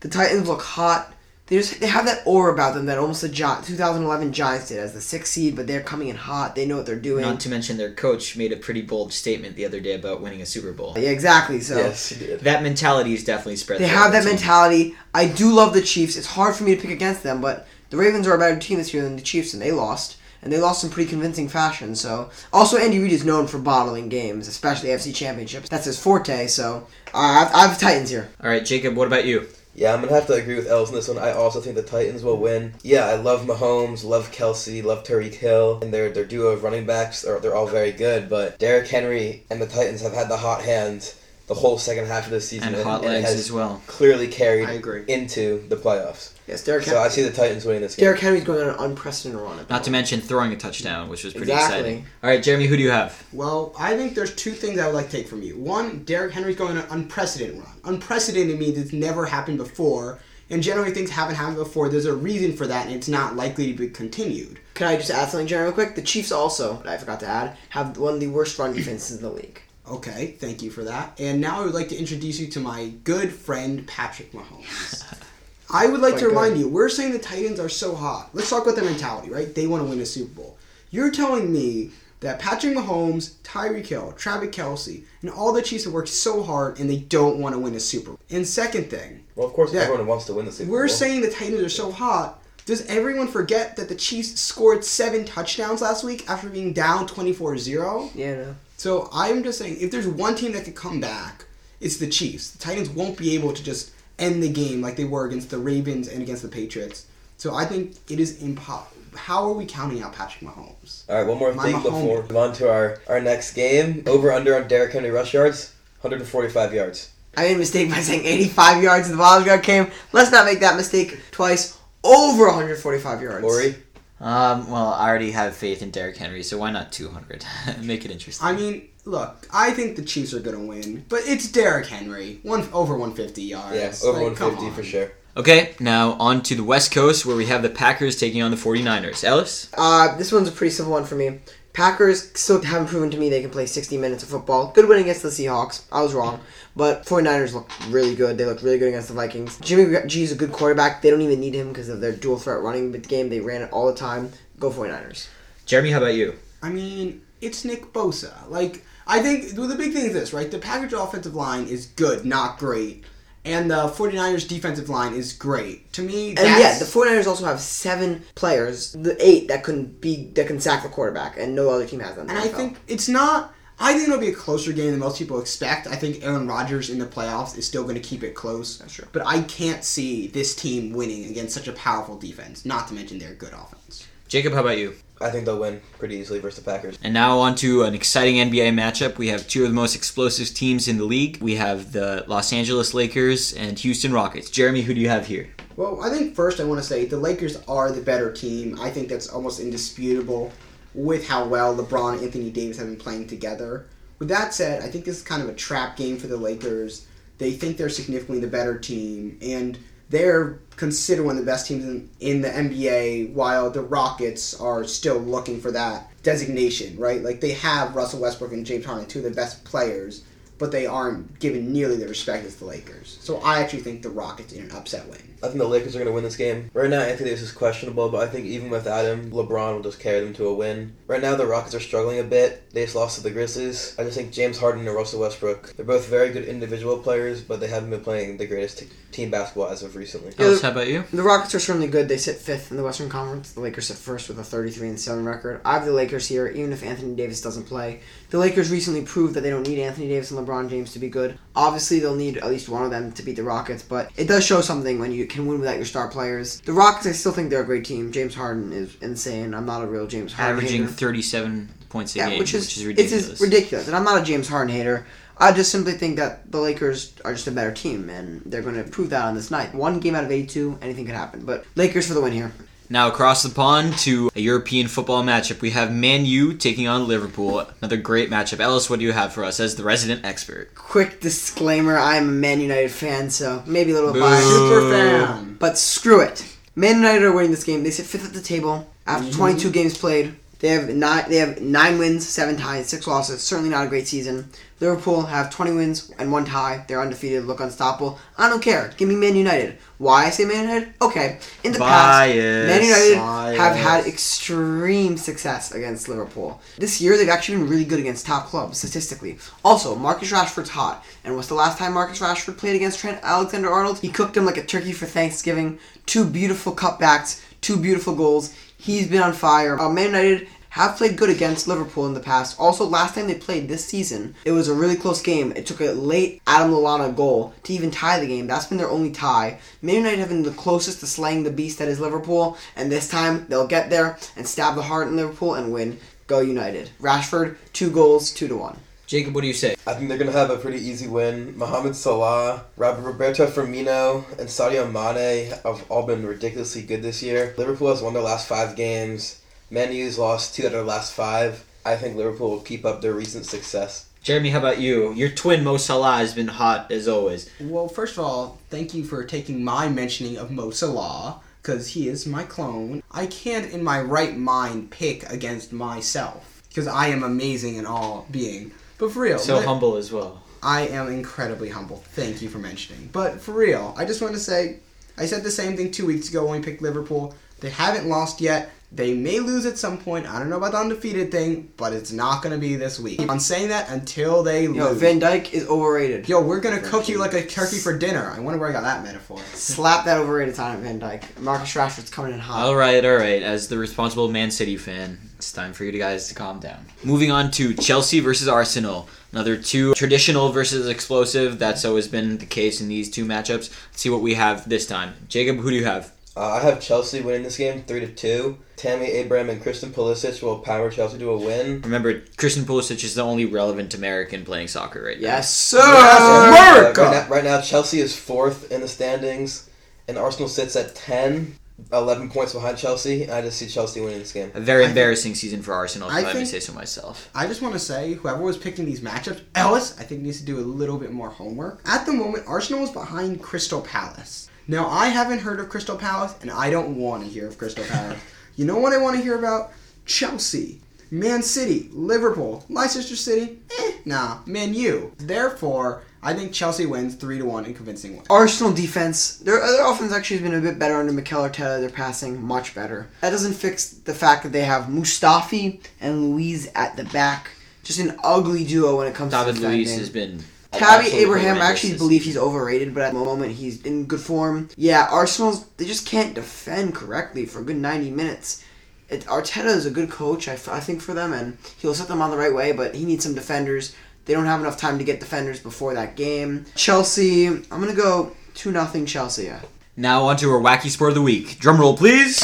The 0.00 0.08
Titans 0.08 0.48
look 0.48 0.62
hot. 0.62 1.12
They 1.48 1.58
just 1.58 1.78
they 1.80 1.86
have 1.86 2.06
that 2.06 2.22
aura 2.26 2.52
about 2.52 2.74
them 2.74 2.86
that 2.86 2.98
almost 2.98 3.22
the 3.22 3.28
Gi- 3.28 3.62
2011 3.64 4.32
Giants 4.32 4.68
did 4.68 4.78
as 4.78 4.92
the 4.94 5.00
sixth 5.00 5.32
seed, 5.32 5.54
but 5.54 5.68
they're 5.68 5.80
coming 5.82 6.08
in 6.08 6.16
hot. 6.16 6.56
They 6.56 6.66
know 6.66 6.76
what 6.76 6.86
they're 6.86 6.96
doing. 6.98 7.22
Not 7.22 7.38
to 7.40 7.48
mention 7.48 7.76
their 7.76 7.92
coach 7.92 8.36
made 8.36 8.52
a 8.52 8.56
pretty 8.56 8.82
bold 8.82 9.12
statement 9.12 9.54
the 9.54 9.64
other 9.64 9.78
day 9.78 9.94
about 9.94 10.20
winning 10.20 10.42
a 10.42 10.46
Super 10.46 10.72
Bowl. 10.72 10.94
yeah, 10.96 11.10
exactly. 11.10 11.60
So 11.60 11.76
Yes, 11.76 12.08
he 12.08 12.26
did. 12.26 12.40
That 12.40 12.64
mentality 12.64 13.14
is 13.14 13.22
definitely 13.22 13.56
spread. 13.56 13.80
they 13.80 13.86
have 13.86 14.10
that 14.12 14.22
team. 14.24 14.30
mentality. 14.32 14.96
I 15.14 15.26
do 15.28 15.52
love 15.52 15.72
the 15.72 15.82
Chiefs. 15.82 16.16
It's 16.16 16.26
hard 16.26 16.56
for 16.56 16.64
me 16.64 16.74
to 16.74 16.80
pick 16.82 16.90
against 16.90 17.22
them, 17.22 17.40
but 17.40 17.68
the 17.90 17.96
Ravens 17.96 18.26
are 18.26 18.34
a 18.34 18.38
better 18.38 18.58
team 18.58 18.78
this 18.78 18.92
year 18.92 19.04
than 19.04 19.14
the 19.14 19.22
Chiefs, 19.22 19.52
and 19.52 19.62
they 19.62 19.70
lost. 19.70 20.16
And 20.42 20.52
they 20.52 20.58
lost 20.58 20.84
in 20.84 20.90
pretty 20.90 21.08
convincing 21.10 21.48
fashion. 21.48 21.96
So, 21.96 22.30
also 22.52 22.76
Andy 22.76 22.98
Reid 23.00 23.10
is 23.12 23.24
known 23.24 23.46
for 23.48 23.58
bottling 23.58 24.08
games, 24.08 24.46
especially 24.46 24.90
AFC 24.90 25.12
Championships. 25.14 25.68
That's 25.68 25.86
his 25.86 25.98
forte. 25.98 26.46
So, 26.46 26.86
uh, 27.14 27.18
I 27.18 27.32
have, 27.38 27.54
I 27.54 27.60
have 27.66 27.78
the 27.78 27.84
Titans 27.84 28.10
here. 28.10 28.28
All 28.42 28.50
right, 28.50 28.64
Jacob, 28.64 28.94
what 28.96 29.06
about 29.08 29.24
you? 29.24 29.46
Yeah, 29.76 29.92
I'm 29.92 30.00
gonna 30.00 30.14
have 30.14 30.26
to 30.28 30.32
agree 30.32 30.54
with 30.54 30.68
Els 30.68 30.88
on 30.88 30.94
this 30.94 31.06
one. 31.06 31.18
I 31.18 31.32
also 31.32 31.60
think 31.60 31.76
the 31.76 31.82
Titans 31.82 32.24
will 32.24 32.38
win. 32.38 32.72
Yeah, 32.82 33.04
I 33.04 33.16
love 33.16 33.42
Mahomes, 33.42 34.04
love 34.04 34.32
Kelce, 34.32 34.82
love 34.82 35.04
Tyreek 35.04 35.34
Hill, 35.34 35.80
and 35.82 35.92
their 35.92 36.08
their 36.08 36.24
duo 36.24 36.48
of 36.48 36.62
running 36.62 36.86
backs 36.86 37.26
are 37.26 37.38
they're 37.40 37.54
all 37.54 37.66
very 37.66 37.92
good. 37.92 38.30
But 38.30 38.58
Derrick 38.58 38.88
Henry 38.88 39.44
and 39.50 39.60
the 39.60 39.66
Titans 39.66 40.00
have 40.00 40.14
had 40.14 40.30
the 40.30 40.38
hot 40.38 40.62
hand 40.62 41.12
the 41.46 41.54
whole 41.54 41.78
second 41.78 42.06
half 42.06 42.24
of 42.26 42.32
the 42.32 42.40
season, 42.40 42.74
And 42.74 42.82
hot 42.84 43.02
legs 43.02 43.28
has 43.28 43.38
as 43.38 43.52
well. 43.52 43.80
clearly 43.86 44.26
carried 44.26 44.68
I 44.68 44.72
agree. 44.72 45.04
into 45.06 45.64
the 45.68 45.76
playoffs. 45.76 46.30
Yes, 46.48 46.62
Derrick, 46.64 46.84
So 46.84 46.98
I 47.00 47.08
see 47.08 47.22
the 47.22 47.30
Titans 47.32 47.64
winning 47.64 47.82
this 47.82 47.94
game. 47.96 48.04
Derrick 48.04 48.20
Henry's 48.20 48.44
going 48.44 48.62
on 48.62 48.68
an 48.70 48.76
unprecedented 48.78 49.40
run. 49.44 49.64
Not 49.68 49.82
to 49.84 49.90
mention 49.90 50.20
throwing 50.20 50.52
a 50.52 50.56
touchdown, 50.56 51.08
which 51.08 51.24
was 51.24 51.32
pretty 51.34 51.50
Exactly. 51.52 51.76
exciting. 51.78 52.06
All 52.22 52.30
right, 52.30 52.42
Jeremy, 52.42 52.66
who 52.66 52.76
do 52.76 52.82
you 52.82 52.90
have? 52.90 53.20
Well, 53.32 53.74
I 53.78 53.96
think 53.96 54.14
there's 54.14 54.34
two 54.34 54.52
things 54.52 54.78
I 54.78 54.86
would 54.86 54.94
like 54.94 55.06
to 55.10 55.16
take 55.16 55.28
from 55.28 55.42
you. 55.42 55.56
One, 55.58 56.04
Derrick 56.04 56.32
Henry's 56.32 56.56
going 56.56 56.72
on 56.76 56.84
an 56.84 56.90
unprecedented 56.90 57.58
run. 57.58 57.72
Unprecedented 57.84 58.58
means 58.58 58.78
it's 58.78 58.92
never 58.92 59.26
happened 59.26 59.58
before, 59.58 60.18
and 60.50 60.62
generally 60.62 60.92
things 60.92 61.10
haven't 61.10 61.34
happened 61.34 61.56
before. 61.56 61.88
There's 61.88 62.06
a 62.06 62.14
reason 62.14 62.56
for 62.56 62.66
that, 62.68 62.86
and 62.86 62.94
it's 62.94 63.08
not 63.08 63.34
likely 63.34 63.72
to 63.72 63.76
be 63.78 63.88
continued. 63.88 64.60
Can 64.74 64.86
I 64.86 64.96
just 64.96 65.10
add 65.10 65.28
something, 65.28 65.46
Jeremy, 65.48 65.66
real 65.66 65.74
quick? 65.74 65.96
The 65.96 66.02
Chiefs 66.02 66.30
also, 66.30 66.82
I 66.86 66.96
forgot 66.96 67.18
to 67.20 67.26
add, 67.26 67.56
have 67.70 67.98
one 67.98 68.14
of 68.14 68.20
the 68.20 68.28
worst 68.28 68.56
run 68.58 68.72
defenses 68.72 69.16
in 69.16 69.22
the 69.22 69.30
league. 69.30 69.60
Okay, 69.88 70.34
thank 70.40 70.62
you 70.62 70.70
for 70.70 70.84
that. 70.84 71.18
And 71.20 71.40
now 71.40 71.60
I 71.60 71.64
would 71.64 71.74
like 71.74 71.88
to 71.90 71.96
introduce 71.96 72.40
you 72.40 72.48
to 72.48 72.60
my 72.60 72.92
good 73.04 73.32
friend 73.32 73.86
Patrick 73.86 74.32
Mahomes. 74.32 75.04
I 75.72 75.86
would 75.86 76.00
like 76.00 76.14
Quite 76.14 76.20
to 76.22 76.28
remind 76.28 76.54
good. 76.54 76.60
you, 76.60 76.68
we're 76.68 76.88
saying 76.88 77.12
the 77.12 77.18
Titans 77.18 77.58
are 77.60 77.68
so 77.68 77.94
hot. 77.94 78.30
Let's 78.32 78.50
talk 78.50 78.64
about 78.64 78.76
their 78.76 78.84
mentality, 78.84 79.30
right? 79.30 79.52
They 79.54 79.66
want 79.66 79.82
to 79.84 79.88
win 79.88 80.00
a 80.00 80.06
Super 80.06 80.32
Bowl. 80.34 80.58
You're 80.90 81.10
telling 81.10 81.52
me 81.52 81.90
that 82.20 82.38
Patrick 82.38 82.76
Mahomes, 82.76 83.34
Tyreek 83.42 83.86
Hill, 83.86 84.12
Travis 84.16 84.54
Kelce, 84.54 85.02
and 85.22 85.30
all 85.30 85.52
the 85.52 85.62
Chiefs 85.62 85.84
have 85.84 85.92
worked 85.92 86.08
so 86.08 86.42
hard 86.42 86.78
and 86.80 86.88
they 86.88 86.96
don't 86.98 87.38
want 87.38 87.54
to 87.54 87.58
win 87.58 87.74
a 87.74 87.80
Super 87.80 88.10
Bowl. 88.10 88.20
And 88.30 88.46
second 88.46 88.90
thing, 88.90 89.24
Well, 89.34 89.46
of 89.46 89.52
course, 89.52 89.72
Yeah. 89.72 89.82
everyone 89.82 90.06
wants 90.06 90.24
to 90.26 90.34
win 90.34 90.46
the 90.46 90.52
Super 90.52 90.70
we're 90.70 90.86
Bowl. 90.86 90.96
saying 90.96 91.20
the 91.20 91.30
Titans 91.30 91.60
are 91.62 91.68
so 91.68 91.90
hot. 91.92 92.42
Does 92.64 92.86
everyone 92.86 93.28
forget 93.28 93.76
that 93.76 93.88
the 93.88 93.94
Chiefs 93.94 94.40
scored 94.40 94.84
seven 94.84 95.24
touchdowns 95.24 95.80
last 95.82 96.02
week 96.02 96.28
after 96.28 96.48
being 96.48 96.72
down 96.72 97.06
24 97.06 97.58
0? 97.58 98.10
Yeah, 98.14 98.34
no. 98.36 98.56
So 98.76 99.08
I'm 99.12 99.42
just 99.42 99.58
saying, 99.58 99.78
if 99.80 99.90
there's 99.90 100.06
one 100.06 100.34
team 100.34 100.52
that 100.52 100.64
could 100.64 100.74
come 100.74 101.00
back, 101.00 101.46
it's 101.80 101.96
the 101.96 102.06
Chiefs. 102.06 102.50
The 102.50 102.58
Titans 102.58 102.90
won't 102.90 103.16
be 103.16 103.34
able 103.34 103.52
to 103.52 103.62
just 103.62 103.90
end 104.18 104.42
the 104.42 104.48
game 104.48 104.80
like 104.80 104.96
they 104.96 105.04
were 105.04 105.26
against 105.26 105.50
the 105.50 105.58
Ravens 105.58 106.08
and 106.08 106.22
against 106.22 106.42
the 106.42 106.48
Patriots. 106.48 107.06
So 107.38 107.54
I 107.54 107.64
think 107.64 107.96
it 108.10 108.18
is 108.20 108.42
impossible. 108.42 108.96
How 109.14 109.44
are 109.44 109.52
we 109.52 109.64
counting 109.66 110.02
out 110.02 110.12
Patrick 110.12 110.48
Mahomes? 110.48 111.08
All 111.08 111.16
right, 111.16 111.26
one 111.26 111.38
more 111.38 111.52
My 111.54 111.64
thing 111.64 111.76
Mahomes. 111.76 111.82
before 111.84 112.16
we 112.22 112.28
move 112.28 112.36
on 112.36 112.52
to 112.54 112.70
our, 112.70 112.98
our 113.08 113.20
next 113.20 113.54
game. 113.54 114.02
Over 114.06 114.32
under 114.32 114.56
on 114.56 114.68
Derrick 114.68 114.92
Henry 114.92 115.10
rush 115.10 115.32
yards, 115.32 115.74
145 116.00 116.74
yards. 116.74 117.10
I 117.36 117.42
made 117.42 117.56
a 117.56 117.58
mistake 117.58 117.90
by 117.90 118.00
saying 118.00 118.24
85 118.24 118.82
yards 118.82 119.06
in 119.06 119.12
the 119.12 119.18
Boswell 119.18 119.58
game. 119.58 119.90
Let's 120.12 120.30
not 120.32 120.46
make 120.46 120.60
that 120.60 120.76
mistake 120.76 121.18
twice. 121.30 121.78
Over 122.02 122.46
145 122.46 123.22
yards. 123.22 123.44
Ori, 123.44 123.76
Um, 124.20 124.70
well, 124.70 124.94
I 124.94 125.08
already 125.08 125.32
have 125.32 125.54
faith 125.54 125.82
in 125.82 125.90
Derrick 125.90 126.16
Henry, 126.16 126.42
so 126.42 126.58
why 126.58 126.70
not 126.70 126.90
200? 126.92 127.44
Make 127.82 128.04
it 128.04 128.10
interesting. 128.10 128.46
I 128.46 128.52
mean, 128.52 128.88
look, 129.04 129.46
I 129.52 129.72
think 129.72 129.96
the 129.96 130.02
Chiefs 130.02 130.32
are 130.32 130.40
going 130.40 130.56
to 130.56 130.66
win, 130.66 131.04
but 131.08 131.20
it's 131.26 131.50
Derrick 131.50 131.86
Henry, 131.86 132.40
one 132.42 132.62
over 132.72 132.96
150 132.96 133.42
yards. 133.42 134.02
yeah, 134.02 134.08
over 134.08 134.24
Like, 134.24 134.36
come 134.36 134.54
150 134.54 134.70
for 134.74 134.82
sure. 134.82 135.12
Okay, 135.36 135.74
now 135.80 136.12
on 136.12 136.42
to 136.44 136.54
the 136.54 136.64
West 136.64 136.92
Coast 136.92 137.26
where 137.26 137.36
we 137.36 137.44
have 137.46 137.60
the 137.60 137.68
Packers 137.68 138.16
taking 138.16 138.40
on 138.40 138.50
the 138.50 138.56
49ers. 138.56 139.22
Ellis? 139.22 139.68
Uh, 139.76 140.16
this 140.16 140.32
one's 140.32 140.48
a 140.48 140.52
pretty 140.52 140.70
simple 140.70 140.92
one 140.94 141.04
for 141.04 141.14
me. 141.14 141.40
Packers 141.76 142.30
still 142.32 142.62
haven't 142.62 142.88
proven 142.88 143.10
to 143.10 143.18
me 143.18 143.28
they 143.28 143.42
can 143.42 143.50
play 143.50 143.66
60 143.66 143.98
minutes 143.98 144.22
of 144.22 144.30
football. 144.30 144.72
Good 144.72 144.88
win 144.88 144.98
against 144.98 145.22
the 145.22 145.28
Seahawks. 145.28 145.84
I 145.92 146.00
was 146.00 146.14
wrong. 146.14 146.40
But 146.74 147.04
49ers 147.04 147.52
look 147.52 147.70
really 147.90 148.14
good. 148.14 148.38
They 148.38 148.46
look 148.46 148.62
really 148.62 148.78
good 148.78 148.88
against 148.88 149.08
the 149.08 149.14
Vikings. 149.14 149.58
Jimmy 149.60 149.94
G 150.06 150.22
is 150.22 150.32
a 150.32 150.36
good 150.36 150.52
quarterback. 150.52 151.02
They 151.02 151.10
don't 151.10 151.20
even 151.20 151.38
need 151.38 151.54
him 151.54 151.68
because 151.68 151.90
of 151.90 152.00
their 152.00 152.12
dual 152.12 152.38
threat 152.38 152.62
running 152.62 152.92
game. 152.92 153.28
They 153.28 153.40
ran 153.40 153.60
it 153.60 153.70
all 153.72 153.88
the 153.88 153.94
time. 153.94 154.32
Go 154.58 154.70
49ers. 154.70 155.28
Jeremy, 155.66 155.90
how 155.90 155.98
about 155.98 156.14
you? 156.14 156.38
I 156.62 156.70
mean, 156.70 157.20
it's 157.42 157.62
Nick 157.62 157.92
Bosa. 157.92 158.32
Like, 158.48 158.82
I 159.06 159.20
think 159.20 159.58
well, 159.58 159.68
the 159.68 159.76
big 159.76 159.92
thing 159.92 160.06
is 160.06 160.14
this, 160.14 160.32
right? 160.32 160.50
The 160.50 160.58
Packers 160.58 160.94
offensive 160.94 161.34
line 161.34 161.66
is 161.66 161.84
good, 161.88 162.24
not 162.24 162.56
great. 162.56 163.04
And 163.46 163.70
the 163.70 163.88
49ers 163.88 164.48
defensive 164.48 164.88
line 164.88 165.14
is 165.14 165.32
great. 165.32 165.92
To 165.94 166.02
me, 166.02 166.30
And 166.30 166.38
yeah, 166.38 166.78
the 166.78 166.84
49ers 166.84 167.26
also 167.26 167.44
have 167.44 167.60
seven 167.60 168.24
players, 168.34 168.92
the 168.92 169.16
eight 169.24 169.48
that 169.48 169.64
can 169.64 169.86
be 169.86 170.30
that 170.34 170.46
can 170.46 170.60
sack 170.60 170.82
the 170.82 170.88
quarterback, 170.88 171.38
and 171.38 171.54
no 171.54 171.70
other 171.70 171.86
team 171.86 172.00
has 172.00 172.16
them. 172.16 172.28
And 172.28 172.38
I 172.38 172.48
think 172.48 172.78
it's 172.88 173.08
not. 173.08 173.54
I 173.78 173.92
think 173.92 174.08
it'll 174.08 174.18
be 174.20 174.28
a 174.30 174.34
closer 174.34 174.72
game 174.72 174.90
than 174.92 175.00
most 175.00 175.18
people 175.18 175.38
expect. 175.38 175.86
I 175.86 175.96
think 175.96 176.24
Aaron 176.24 176.48
Rodgers 176.48 176.88
in 176.88 176.98
the 176.98 177.04
playoffs 177.04 177.58
is 177.58 177.66
still 177.66 177.82
going 177.82 177.94
to 177.94 178.00
keep 178.00 178.22
it 178.22 178.34
close. 178.34 178.78
That's 178.78 178.94
true. 178.94 179.06
But 179.12 179.26
I 179.26 179.42
can't 179.42 179.84
see 179.84 180.28
this 180.28 180.54
team 180.54 180.94
winning 180.94 181.26
against 181.26 181.54
such 181.54 181.68
a 181.68 181.72
powerful 181.72 182.16
defense. 182.16 182.64
Not 182.64 182.88
to 182.88 182.94
mention 182.94 183.18
their 183.18 183.34
good 183.34 183.52
offense. 183.52 184.06
Jacob, 184.28 184.54
how 184.54 184.60
about 184.60 184.78
you? 184.78 184.94
I 185.20 185.30
think 185.30 185.46
they'll 185.46 185.58
win 185.58 185.80
pretty 185.98 186.16
easily 186.16 186.40
versus 186.40 186.62
the 186.62 186.70
Packers. 186.70 186.98
And 187.02 187.14
now 187.14 187.38
on 187.38 187.54
to 187.56 187.84
an 187.84 187.94
exciting 187.94 188.36
NBA 188.36 188.74
matchup. 188.74 189.16
We 189.16 189.28
have 189.28 189.48
two 189.48 189.62
of 189.62 189.70
the 189.70 189.74
most 189.74 189.94
explosive 189.94 190.54
teams 190.54 190.88
in 190.88 190.98
the 190.98 191.04
league. 191.04 191.38
We 191.40 191.54
have 191.56 191.92
the 191.92 192.24
Los 192.26 192.52
Angeles 192.52 192.92
Lakers 192.92 193.54
and 193.54 193.78
Houston 193.78 194.12
Rockets. 194.12 194.50
Jeremy, 194.50 194.82
who 194.82 194.92
do 194.92 195.00
you 195.00 195.08
have 195.08 195.26
here? 195.26 195.48
Well, 195.76 196.02
I 196.02 196.10
think 196.10 196.34
first 196.34 196.60
I 196.60 196.64
want 196.64 196.80
to 196.80 196.86
say 196.86 197.04
the 197.04 197.18
Lakers 197.18 197.56
are 197.68 197.90
the 197.90 198.00
better 198.00 198.32
team. 198.32 198.78
I 198.80 198.90
think 198.90 199.08
that's 199.08 199.28
almost 199.28 199.60
indisputable 199.60 200.52
with 200.94 201.28
how 201.28 201.46
well 201.46 201.76
LeBron 201.76 202.14
and 202.14 202.22
Anthony 202.22 202.50
Davis 202.50 202.78
have 202.78 202.86
been 202.86 202.96
playing 202.96 203.26
together. 203.26 203.86
With 204.18 204.28
that 204.28 204.54
said, 204.54 204.82
I 204.82 204.88
think 204.88 205.04
this 205.04 205.18
is 205.18 205.22
kind 205.22 205.42
of 205.42 205.48
a 205.48 205.54
trap 205.54 205.96
game 205.96 206.18
for 206.18 206.26
the 206.26 206.36
Lakers. 206.38 207.06
They 207.38 207.52
think 207.52 207.76
they're 207.76 207.90
significantly 207.90 208.40
the 208.40 208.46
better 208.46 208.78
team, 208.78 209.38
and 209.42 209.78
they're 210.08 210.60
considered 210.76 211.24
one 211.24 211.36
of 211.36 211.44
the 211.44 211.50
best 211.50 211.66
teams 211.66 211.84
in, 211.84 212.10
in 212.20 212.40
the 212.42 212.48
NBA, 212.48 213.32
while 213.32 213.70
the 213.70 213.82
Rockets 213.82 214.58
are 214.60 214.84
still 214.84 215.18
looking 215.18 215.60
for 215.60 215.70
that 215.72 216.10
designation, 216.22 216.98
right? 216.98 217.22
Like 217.22 217.40
they 217.40 217.52
have 217.52 217.96
Russell 217.96 218.20
Westbrook 218.20 218.52
and 218.52 218.66
James 218.66 218.84
Harden, 218.84 219.06
two 219.06 219.20
of 219.20 219.24
the 219.24 219.30
best 219.30 219.64
players, 219.64 220.24
but 220.58 220.72
they 220.72 220.86
aren't 220.86 221.38
given 221.38 221.72
nearly 221.72 221.96
the 221.96 222.08
respect 222.08 222.46
as 222.46 222.56
the 222.56 222.64
Lakers. 222.64 223.18
So 223.20 223.38
I 223.38 223.60
actually 223.60 223.80
think 223.82 224.02
the 224.02 224.10
Rockets 224.10 224.52
in 224.52 224.64
an 224.64 224.70
upset 224.72 225.06
win. 225.08 225.36
I 225.42 225.48
think 225.48 225.58
the 225.58 225.68
Lakers 225.68 225.94
are 225.94 225.98
going 225.98 226.08
to 226.08 226.14
win 226.14 226.24
this 226.24 226.36
game. 226.36 226.70
Right 226.72 226.88
now, 226.88 227.02
Anthony 227.02 227.28
Davis 227.28 227.42
is 227.42 227.52
questionable, 227.52 228.08
but 228.08 228.26
I 228.26 228.26
think 228.26 228.46
even 228.46 228.70
without 228.70 229.04
him, 229.04 229.30
LeBron 229.30 229.74
will 229.74 229.82
just 229.82 230.00
carry 230.00 230.20
them 230.20 230.32
to 230.34 230.46
a 230.46 230.54
win. 230.54 230.96
Right 231.06 231.20
now, 231.20 231.36
the 231.36 231.46
Rockets 231.46 231.74
are 231.74 231.80
struggling 231.80 232.18
a 232.18 232.24
bit. 232.24 232.70
They 232.70 232.84
just 232.84 232.96
lost 232.96 233.18
to 233.18 233.22
the 233.22 233.30
Grizzlies. 233.30 233.94
I 233.98 234.04
just 234.04 234.16
think 234.16 234.32
James 234.32 234.58
Harden 234.58 234.86
and 234.86 234.96
Russell 234.96 235.20
Westbrook, 235.20 235.76
they're 235.76 235.84
both 235.84 236.08
very 236.08 236.30
good 236.30 236.46
individual 236.46 236.96
players, 236.98 237.42
but 237.42 237.60
they 237.60 237.68
haven't 237.68 237.90
been 237.90 238.00
playing 238.00 238.38
the 238.38 238.46
greatest 238.46 238.78
t- 238.78 238.88
team 239.12 239.30
basketball 239.30 239.68
as 239.68 239.82
of 239.82 239.94
recently. 239.94 240.32
Yeah, 240.38 240.46
Ellis, 240.46 240.62
how 240.62 240.70
about 240.70 240.88
you? 240.88 241.04
The 241.12 241.22
Rockets 241.22 241.54
are 241.54 241.60
certainly 241.60 241.88
good. 241.88 242.08
They 242.08 242.16
sit 242.16 242.36
fifth 242.36 242.70
in 242.70 242.78
the 242.78 242.82
Western 242.82 243.10
Conference. 243.10 243.52
The 243.52 243.60
Lakers 243.60 243.88
sit 243.88 243.98
first 243.98 244.28
with 244.28 244.38
a 244.38 244.44
33 244.44 244.88
and 244.88 245.00
7 245.00 245.24
record. 245.24 245.60
I 245.64 245.74
have 245.74 245.84
the 245.84 245.92
Lakers 245.92 246.26
here, 246.26 246.48
even 246.48 246.72
if 246.72 246.82
Anthony 246.82 247.14
Davis 247.14 247.42
doesn't 247.42 247.64
play. 247.64 248.00
The 248.30 248.38
Lakers 248.38 248.70
recently 248.70 249.02
proved 249.02 249.34
that 249.34 249.42
they 249.42 249.50
don't 249.50 249.66
need 249.66 249.78
Anthony 249.78 250.08
Davis 250.08 250.30
and 250.30 250.40
LeBron 250.40 250.45
James 250.68 250.92
to 250.92 250.98
be 250.98 251.08
good. 251.08 251.38
Obviously, 251.54 251.98
they'll 252.00 252.14
need 252.14 252.38
at 252.38 252.46
least 252.46 252.68
one 252.68 252.84
of 252.84 252.90
them 252.90 253.12
to 253.12 253.22
beat 253.22 253.36
the 253.36 253.42
Rockets, 253.42 253.82
but 253.82 254.10
it 254.16 254.26
does 254.28 254.44
show 254.44 254.60
something 254.60 254.98
when 254.98 255.12
you 255.12 255.26
can 255.26 255.46
win 255.46 255.60
without 255.60 255.76
your 255.76 255.84
star 255.84 256.08
players. 256.08 256.60
The 256.60 256.72
Rockets, 256.72 257.06
I 257.06 257.12
still 257.12 257.32
think 257.32 257.50
they're 257.50 257.62
a 257.62 257.66
great 257.66 257.84
team. 257.84 258.12
James 258.12 258.34
Harden 258.34 258.72
is 258.72 258.96
insane. 259.02 259.54
I'm 259.54 259.66
not 259.66 259.82
a 259.82 259.86
real 259.86 260.06
James 260.06 260.32
Harden 260.32 260.56
Averaging 260.58 260.82
hater. 260.82 260.92
37 260.92 261.68
points 261.88 262.14
a 262.14 262.18
Yeah, 262.18 262.30
game, 262.30 262.38
which 262.38 262.54
is, 262.54 262.64
which 262.66 262.76
is 262.78 262.86
ridiculous. 262.86 263.28
It's 263.30 263.40
ridiculous, 263.40 263.86
and 263.86 263.96
I'm 263.96 264.04
not 264.04 264.20
a 264.20 264.24
James 264.24 264.48
Harden 264.48 264.74
hater. 264.74 265.06
I 265.38 265.52
just 265.52 265.70
simply 265.70 265.92
think 265.92 266.16
that 266.16 266.50
the 266.50 266.60
Lakers 266.60 267.12
are 267.24 267.32
just 267.34 267.46
a 267.46 267.50
better 267.50 267.72
team, 267.72 268.08
and 268.08 268.40
they're 268.46 268.62
going 268.62 268.82
to 268.82 268.84
prove 268.84 269.10
that 269.10 269.24
on 269.24 269.34
this 269.34 269.50
night. 269.50 269.74
One 269.74 270.00
game 270.00 270.14
out 270.14 270.24
of 270.24 270.30
82, 270.30 270.78
anything 270.80 271.04
could 271.04 271.14
happen. 271.14 271.44
But 271.44 271.66
Lakers 271.74 272.08
for 272.08 272.14
the 272.14 272.22
win 272.22 272.32
here. 272.32 272.52
Now 272.88 273.08
across 273.08 273.42
the 273.42 273.48
pond 273.48 273.98
to 273.98 274.30
a 274.36 274.40
European 274.40 274.86
football 274.86 275.24
matchup, 275.24 275.60
we 275.60 275.70
have 275.70 275.92
Man 275.92 276.24
U 276.24 276.54
taking 276.54 276.86
on 276.86 277.08
Liverpool. 277.08 277.66
Another 277.80 277.96
great 277.96 278.30
matchup. 278.30 278.60
Ellis, 278.60 278.88
what 278.88 279.00
do 279.00 279.04
you 279.04 279.12
have 279.12 279.32
for 279.32 279.44
us 279.44 279.58
as 279.58 279.74
the 279.74 279.82
resident 279.82 280.24
expert? 280.24 280.74
Quick 280.74 281.20
disclaimer: 281.20 281.98
I'm 281.98 282.28
a 282.28 282.32
Man 282.32 282.60
United 282.60 282.90
fan, 282.92 283.30
so 283.30 283.62
maybe 283.66 283.90
a 283.90 283.94
little 283.94 284.12
Boo. 284.12 284.20
biased. 284.20 284.48
Super 284.48 284.90
fan. 284.90 285.56
But 285.58 285.78
screw 285.78 286.20
it. 286.20 286.44
Man 286.76 286.96
United 286.96 287.24
are 287.24 287.32
winning 287.32 287.50
this 287.50 287.64
game. 287.64 287.82
They 287.82 287.90
sit 287.90 288.06
fifth 288.06 288.26
at 288.26 288.34
the 288.34 288.40
table 288.40 288.86
after 289.06 289.28
Mhm. 289.30 289.36
22 289.36 289.70
games 289.70 289.96
played. 289.98 290.34
They 290.60 290.68
have 290.68 290.88
nine. 290.88 291.24
They 291.28 291.36
have 291.36 291.60
nine 291.60 291.98
wins, 291.98 292.26
seven 292.26 292.56
ties, 292.56 292.86
six 292.88 293.06
losses. 293.06 293.42
Certainly 293.42 293.70
not 293.70 293.84
a 293.86 293.88
great 293.88 294.06
season. 294.08 294.48
Liverpool 294.78 295.22
have 295.22 295.50
20 295.50 295.72
wins 295.72 296.12
and 296.18 296.30
one 296.30 296.44
tie. 296.44 296.84
They're 296.86 297.00
undefeated, 297.00 297.44
look 297.44 297.60
unstoppable. 297.60 298.18
I 298.36 298.48
don't 298.50 298.62
care. 298.62 298.92
Give 298.98 299.08
me 299.08 299.16
Man 299.16 299.34
United. 299.34 299.78
Why 299.96 300.26
I 300.26 300.30
say 300.30 300.44
Man 300.44 300.64
United? 300.64 300.92
Okay. 301.00 301.38
In 301.64 301.72
the 301.72 301.78
past, 301.78 302.28
Bias. 302.28 302.68
Man 302.68 302.82
United 302.82 303.16
Bias. 303.16 303.58
have 303.58 303.76
had 303.76 304.06
extreme 304.06 305.16
success 305.16 305.72
against 305.72 306.08
Liverpool. 306.08 306.60
This 306.76 307.00
year, 307.00 307.16
they've 307.16 307.28
actually 307.28 307.58
been 307.58 307.68
really 307.68 307.86
good 307.86 308.00
against 308.00 308.26
top 308.26 308.46
clubs 308.46 308.78
statistically. 308.78 309.38
Also, 309.64 309.94
Marcus 309.94 310.30
Rashford's 310.30 310.70
hot. 310.70 311.04
And 311.24 311.36
what's 311.36 311.48
the 311.48 311.54
last 311.54 311.78
time 311.78 311.94
Marcus 311.94 312.20
Rashford 312.20 312.58
played 312.58 312.76
against 312.76 312.98
Trent 312.98 313.18
Alexander-Arnold? 313.22 314.00
He 314.00 314.10
cooked 314.10 314.36
him 314.36 314.44
like 314.44 314.58
a 314.58 314.64
turkey 314.64 314.92
for 314.92 315.06
Thanksgiving. 315.06 315.78
Two 316.04 316.24
beautiful 316.26 316.74
cutbacks, 316.74 317.42
two 317.62 317.78
beautiful 317.78 318.14
goals. 318.14 318.54
He's 318.78 319.08
been 319.08 319.22
on 319.22 319.32
fire. 319.32 319.80
Uh, 319.80 319.88
Man 319.88 320.06
United 320.06 320.48
have 320.76 320.98
played 320.98 321.16
good 321.16 321.30
against 321.30 321.66
Liverpool 321.66 322.04
in 322.04 322.12
the 322.12 322.20
past. 322.20 322.60
Also, 322.60 322.84
last 322.84 323.14
time 323.14 323.28
they 323.28 323.34
played 323.34 323.66
this 323.66 323.82
season, 323.82 324.34
it 324.44 324.52
was 324.52 324.68
a 324.68 324.74
really 324.74 324.94
close 324.94 325.22
game. 325.22 325.50
It 325.56 325.64
took 325.64 325.80
a 325.80 325.92
late 325.92 326.42
Adam 326.46 326.70
Lallana 326.70 327.16
goal 327.16 327.54
to 327.62 327.72
even 327.72 327.90
tie 327.90 328.20
the 328.20 328.26
game. 328.26 328.46
That's 328.46 328.66
been 328.66 328.76
their 328.76 328.90
only 328.90 329.10
tie. 329.10 329.58
Man 329.80 329.94
United 329.94 330.18
have 330.18 330.28
been 330.28 330.42
the 330.42 330.50
closest 330.50 331.00
to 331.00 331.06
slaying 331.06 331.44
the 331.44 331.50
beast 331.50 331.78
that 331.78 331.88
is 331.88 331.98
Liverpool, 331.98 332.58
and 332.76 332.92
this 332.92 333.08
time 333.08 333.46
they'll 333.48 333.66
get 333.66 333.88
there 333.88 334.18
and 334.36 334.46
stab 334.46 334.74
the 334.74 334.82
heart 334.82 335.08
in 335.08 335.16
Liverpool 335.16 335.54
and 335.54 335.72
win. 335.72 335.98
Go 336.26 336.40
United. 336.40 336.90
Rashford, 337.00 337.56
two 337.72 337.90
goals, 337.90 338.30
two 338.30 338.46
to 338.46 338.56
one. 338.58 338.78
Jacob, 339.06 339.34
what 339.34 339.40
do 339.40 339.46
you 339.46 339.54
say? 339.54 339.76
I 339.86 339.94
think 339.94 340.10
they're 340.10 340.18
going 340.18 340.30
to 340.30 340.36
have 340.36 340.50
a 340.50 340.58
pretty 340.58 340.84
easy 340.84 341.06
win. 341.06 341.56
Mohamed 341.56 341.96
Salah, 341.96 342.64
Rob- 342.76 343.02
Roberto 343.02 343.46
Firmino, 343.46 344.28
and 344.38 344.48
Sadio 344.50 344.84
Mane 344.92 345.52
have 345.64 345.90
all 345.90 346.04
been 346.04 346.26
ridiculously 346.26 346.82
good 346.82 347.02
this 347.02 347.22
year. 347.22 347.54
Liverpool 347.56 347.88
has 347.88 348.02
won 348.02 348.12
their 348.12 348.22
last 348.22 348.46
five 348.46 348.76
games. 348.76 349.40
Man 349.70 349.92
U's 349.92 350.18
lost 350.18 350.54
two 350.54 350.62
out 350.62 350.66
of 350.66 350.72
their 350.72 350.82
last 350.82 351.12
five. 351.12 351.64
I 351.84 351.96
think 351.96 352.16
Liverpool 352.16 352.50
will 352.50 352.60
keep 352.60 352.84
up 352.84 353.00
their 353.00 353.12
recent 353.12 353.46
success. 353.46 354.08
Jeremy, 354.22 354.50
how 354.50 354.58
about 354.58 354.80
you? 354.80 355.12
Your 355.12 355.28
twin 355.30 355.62
Mo 355.62 355.76
Salah 355.76 356.18
has 356.18 356.34
been 356.34 356.48
hot 356.48 356.90
as 356.90 357.06
always. 357.06 357.48
Well, 357.60 357.88
first 357.88 358.16
of 358.18 358.24
all, 358.24 358.58
thank 358.70 358.92
you 358.94 359.04
for 359.04 359.22
taking 359.24 359.62
my 359.62 359.88
mentioning 359.88 360.36
of 360.36 360.50
Mo 360.50 360.70
Salah, 360.70 361.40
because 361.62 361.88
he 361.88 362.08
is 362.08 362.26
my 362.26 362.42
clone. 362.42 363.02
I 363.12 363.26
can't, 363.26 363.70
in 363.70 363.84
my 363.84 364.00
right 364.00 364.36
mind, 364.36 364.90
pick 364.90 365.30
against 365.30 365.72
myself, 365.72 366.62
because 366.68 366.88
I 366.88 367.08
am 367.08 367.22
amazing 367.22 367.76
in 367.76 367.86
all 367.86 368.26
being. 368.32 368.72
But 368.98 369.12
for 369.12 369.20
real, 369.20 369.38
So 369.38 369.56
let- 369.56 369.66
humble 369.66 369.96
as 369.96 370.10
well. 370.10 370.42
I 370.62 370.88
am 370.88 371.08
incredibly 371.08 371.68
humble. 371.68 372.02
Thank 372.12 372.42
you 372.42 372.48
for 372.48 372.58
mentioning. 372.58 373.10
But 373.12 373.40
for 373.40 373.52
real, 373.52 373.94
I 373.96 374.04
just 374.04 374.20
want 374.20 374.34
to 374.34 374.40
say, 374.40 374.78
I 375.16 375.26
said 375.26 375.44
the 375.44 375.50
same 375.50 375.76
thing 375.76 375.92
two 375.92 376.06
weeks 376.06 376.28
ago 376.28 376.46
when 376.46 376.60
we 376.60 376.64
picked 376.64 376.82
Liverpool. 376.82 377.34
They 377.60 377.70
haven't 377.70 378.08
lost 378.08 378.40
yet. 378.40 378.70
They 378.92 379.14
may 379.14 379.40
lose 379.40 379.66
at 379.66 379.78
some 379.78 379.98
point. 379.98 380.26
I 380.26 380.38
don't 380.38 380.48
know 380.48 380.58
about 380.58 380.72
the 380.72 380.78
undefeated 380.78 381.32
thing, 381.32 381.72
but 381.76 381.92
it's 381.92 382.12
not 382.12 382.40
going 382.42 382.54
to 382.54 382.60
be 382.60 382.76
this 382.76 383.00
week. 383.00 383.20
I'm 383.28 383.40
saying 383.40 383.68
that 383.68 383.90
until 383.90 384.42
they 384.42 384.68
lose 384.68 384.76
Yo, 384.76 384.88
lose. 384.90 385.00
Van 385.00 385.20
Dijk 385.20 385.52
is 385.52 385.68
overrated. 385.68 386.28
Yo, 386.28 386.40
we're 386.40 386.60
gonna 386.60 386.80
cook 386.80 387.08
you 387.08 387.18
like 387.18 387.34
a 387.34 387.44
turkey 387.44 387.78
for 387.78 387.96
dinner. 387.98 388.30
I 388.30 388.38
wonder 388.40 388.60
where 388.60 388.68
I 388.68 388.72
got 388.72 388.82
that 388.82 389.02
metaphor. 389.02 389.40
Slap 389.54 390.04
that 390.04 390.18
overrated 390.18 390.54
time, 390.54 390.82
Van 390.82 391.00
Dijk. 391.00 391.40
Marcus 391.40 391.74
Rashford's 391.74 392.10
coming 392.10 392.32
in 392.32 392.38
hot. 392.38 392.64
All 392.64 392.76
right, 392.76 393.04
all 393.04 393.16
right. 393.16 393.42
As 393.42 393.68
the 393.68 393.76
responsible 393.76 394.28
Man 394.28 394.50
City 394.50 394.76
fan, 394.76 395.18
it's 395.36 395.52
time 395.52 395.72
for 395.72 395.84
you 395.84 395.92
guys 395.92 396.28
to 396.28 396.34
calm 396.34 396.60
down. 396.60 396.86
Moving 397.02 397.30
on 397.30 397.50
to 397.52 397.74
Chelsea 397.74 398.20
versus 398.20 398.48
Arsenal. 398.48 399.08
Another 399.32 399.56
two 399.56 399.94
traditional 399.94 400.50
versus 400.50 400.88
explosive. 400.88 401.58
That's 401.58 401.84
always 401.84 402.08
been 402.08 402.38
the 402.38 402.46
case 402.46 402.80
in 402.80 402.88
these 402.88 403.10
two 403.10 403.24
matchups. 403.24 403.70
Let's 403.90 404.00
see 404.00 404.10
what 404.10 404.22
we 404.22 404.34
have 404.34 404.68
this 404.68 404.86
time. 404.86 405.14
Jacob, 405.28 405.58
who 405.58 405.70
do 405.70 405.76
you 405.76 405.84
have? 405.84 406.12
Uh, 406.36 406.50
I 406.52 406.60
have 406.60 406.80
Chelsea 406.82 407.22
winning 407.22 407.44
this 407.44 407.56
game 407.56 407.82
three 407.84 408.00
to 408.00 408.08
two. 408.08 408.58
Tammy 408.76 409.06
Abraham 409.06 409.48
and 409.48 409.62
Christian 409.62 409.90
Pulisic 409.90 410.42
will 410.42 410.58
power 410.58 410.90
Chelsea 410.90 411.18
to 411.18 411.30
a 411.30 411.38
win. 411.38 411.80
Remember, 411.80 412.20
Christian 412.36 412.64
Pulisic 412.64 413.02
is 413.02 413.14
the 413.14 413.22
only 413.22 413.46
relevant 413.46 413.94
American 413.94 414.44
playing 414.44 414.68
soccer 414.68 415.02
right 415.02 415.18
now. 415.18 415.28
Yes, 415.28 415.50
sir. 415.54 415.80
Uh, 415.82 416.48
America! 416.48 417.00
right, 417.02 417.10
now, 417.12 417.28
right 417.28 417.44
now, 417.44 417.60
Chelsea 417.62 418.00
is 418.00 418.14
fourth 418.14 418.70
in 418.70 418.82
the 418.82 418.88
standings, 418.88 419.70
and 420.08 420.18
Arsenal 420.18 420.46
sits 420.46 420.76
at 420.76 420.94
10, 420.94 421.56
11 421.90 422.28
points 422.28 422.52
behind 422.52 422.76
Chelsea. 422.76 423.30
I 423.30 423.40
just 423.40 423.56
see 423.56 423.66
Chelsea 423.66 424.02
winning 424.02 424.18
this 424.18 424.32
game. 424.32 424.50
A 424.52 424.60
very 424.60 424.82
I 424.82 424.86
think- 424.88 424.90
embarrassing 424.90 425.36
season 425.36 425.62
for 425.62 425.72
Arsenal, 425.72 426.10
if 426.10 426.16
I 426.16 426.30
I, 426.32 426.34
may 426.34 426.44
say 426.44 426.60
so 426.60 426.74
myself. 426.74 427.30
I 427.34 427.46
just 427.46 427.62
want 427.62 427.72
to 427.72 427.80
say, 427.80 428.12
whoever 428.12 428.42
was 428.42 428.58
picking 428.58 428.84
these 428.84 429.00
matchups, 429.00 429.40
Ellis, 429.54 429.98
I 429.98 430.02
think 430.02 430.20
needs 430.20 430.40
to 430.40 430.44
do 430.44 430.58
a 430.58 430.60
little 430.60 430.98
bit 430.98 431.12
more 431.12 431.30
homework. 431.30 431.80
At 431.86 432.04
the 432.04 432.12
moment, 432.12 432.44
Arsenal 432.46 432.84
is 432.84 432.90
behind 432.90 433.42
Crystal 433.42 433.80
Palace. 433.80 434.50
Now, 434.68 434.88
I 434.88 435.08
haven't 435.08 435.40
heard 435.40 435.60
of 435.60 435.68
Crystal 435.68 435.96
Palace, 435.96 436.34
and 436.42 436.50
I 436.50 436.70
don't 436.70 436.96
want 436.96 437.22
to 437.24 437.28
hear 437.28 437.46
of 437.46 437.56
Crystal 437.58 437.84
Palace. 437.84 438.20
you 438.56 438.64
know 438.64 438.78
what 438.78 438.92
I 438.92 438.98
want 438.98 439.16
to 439.16 439.22
hear 439.22 439.38
about? 439.38 439.72
Chelsea, 440.06 440.80
Man 441.10 441.42
City, 441.42 441.88
Liverpool, 441.92 442.64
Leicester 442.68 443.16
City. 443.16 443.58
Eh, 443.78 443.92
nah, 444.04 444.38
Man 444.46 444.74
U. 444.74 445.12
Therefore, 445.18 446.02
I 446.22 446.34
think 446.34 446.52
Chelsea 446.52 446.86
wins 446.86 447.14
three 447.14 447.38
to 447.38 447.44
one 447.44 447.64
in 447.64 447.74
convincing 447.74 448.16
win. 448.16 448.26
Arsenal 448.28 448.72
defense, 448.72 449.38
their, 449.38 449.60
their 449.60 449.88
offense 449.88 450.12
actually 450.12 450.38
has 450.38 450.50
been 450.50 450.58
a 450.58 450.60
bit 450.60 450.78
better 450.78 450.96
under 450.96 451.12
Mikel 451.12 451.42
Arteta. 451.42 451.78
They're 451.80 451.90
passing 451.90 452.42
much 452.42 452.74
better. 452.74 453.08
That 453.20 453.30
doesn't 453.30 453.54
fix 453.54 453.90
the 453.90 454.14
fact 454.14 454.42
that 454.42 454.52
they 454.52 454.64
have 454.64 454.84
Mustafi 454.84 455.80
and 456.00 456.30
Luiz 456.30 456.68
at 456.74 456.96
the 456.96 457.04
back. 457.04 457.50
Just 457.84 458.00
an 458.00 458.18
ugly 458.24 458.64
duo 458.64 458.96
when 458.96 459.06
it 459.06 459.14
comes 459.14 459.30
David 459.30 459.54
to 459.54 459.60
defending. 459.60 459.86
Luiz 459.86 459.98
has 459.98 460.10
been. 460.10 460.42
Tammy 460.78 461.10
Abraham, 461.12 461.56
I 461.56 461.66
actually 461.66 461.96
believe 461.96 462.24
he's 462.24 462.36
overrated, 462.36 462.94
but 462.94 463.02
at 463.02 463.12
the 463.12 463.18
moment 463.18 463.52
he's 463.52 463.82
in 463.82 464.06
good 464.06 464.20
form. 464.20 464.68
Yeah, 464.76 465.08
Arsenal's 465.10 465.66
they 465.76 465.84
just 465.84 466.06
can't 466.06 466.34
defend 466.34 466.94
correctly 466.94 467.46
for 467.46 467.60
a 467.60 467.64
good 467.64 467.76
90 467.76 468.10
minutes. 468.10 468.64
It, 469.08 469.24
Arteta 469.26 469.66
is 469.66 469.86
a 469.86 469.90
good 469.90 470.10
coach, 470.10 470.48
I, 470.48 470.54
f- 470.54 470.68
I 470.68 470.80
think, 470.80 471.00
for 471.00 471.14
them, 471.14 471.32
and 471.32 471.58
he'll 471.78 471.94
set 471.94 472.08
them 472.08 472.20
on 472.20 472.30
the 472.32 472.36
right 472.36 472.52
way, 472.52 472.72
but 472.72 472.94
he 472.96 473.04
needs 473.04 473.22
some 473.24 473.34
defenders. 473.34 473.94
They 474.24 474.32
don't 474.34 474.46
have 474.46 474.60
enough 474.60 474.76
time 474.76 474.98
to 474.98 475.04
get 475.04 475.20
defenders 475.20 475.60
before 475.60 475.94
that 475.94 476.16
game. 476.16 476.66
Chelsea, 476.74 477.46
I'm 477.46 477.64
going 477.80 477.88
to 477.88 477.94
go 477.94 478.32
2 478.54 478.72
nothing 478.72 479.06
Chelsea. 479.06 479.44
Yeah. 479.44 479.60
Now 479.96 480.24
on 480.24 480.36
to 480.38 480.50
our 480.50 480.60
wacky 480.60 480.90
sport 480.90 481.10
of 481.10 481.14
the 481.14 481.22
week. 481.22 481.60
Drum 481.60 481.80
roll, 481.80 481.96
please. 481.96 482.42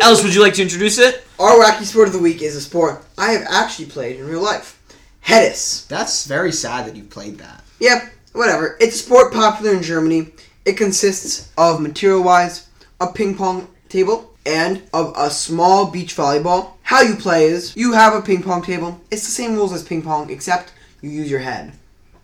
Ellis, 0.00 0.22
would 0.22 0.32
you 0.32 0.40
like 0.40 0.54
to 0.54 0.62
introduce 0.62 0.98
it? 0.98 1.24
Our 1.40 1.58
wacky 1.58 1.82
sport 1.82 2.06
of 2.06 2.14
the 2.14 2.20
week 2.20 2.40
is 2.40 2.54
a 2.54 2.60
sport 2.60 3.04
I 3.18 3.32
have 3.32 3.44
actually 3.50 3.86
played 3.86 4.20
in 4.20 4.26
real 4.28 4.42
life. 4.42 4.77
Headis. 5.28 5.86
That's 5.88 6.26
very 6.26 6.52
sad 6.52 6.86
that 6.86 6.96
you 6.96 7.04
played 7.04 7.36
that. 7.36 7.62
Yep, 7.80 8.14
whatever. 8.32 8.78
It's 8.80 8.96
a 8.96 9.04
sport 9.04 9.30
popular 9.30 9.74
in 9.74 9.82
Germany. 9.82 10.32
It 10.64 10.78
consists 10.78 11.52
of 11.58 11.82
material 11.82 12.22
wise 12.22 12.66
a 12.98 13.12
ping 13.12 13.34
pong 13.36 13.68
table 13.90 14.32
and 14.46 14.82
of 14.94 15.12
a 15.18 15.28
small 15.28 15.90
beach 15.90 16.16
volleyball. 16.16 16.72
How 16.80 17.02
you 17.02 17.14
play 17.14 17.44
is 17.44 17.76
you 17.76 17.92
have 17.92 18.14
a 18.14 18.22
ping 18.22 18.42
pong 18.42 18.62
table. 18.62 18.98
It's 19.10 19.26
the 19.26 19.30
same 19.30 19.52
rules 19.52 19.74
as 19.74 19.84
ping 19.84 20.00
pong, 20.00 20.30
except 20.30 20.72
you 21.02 21.10
use 21.10 21.30
your 21.30 21.40
head. 21.40 21.74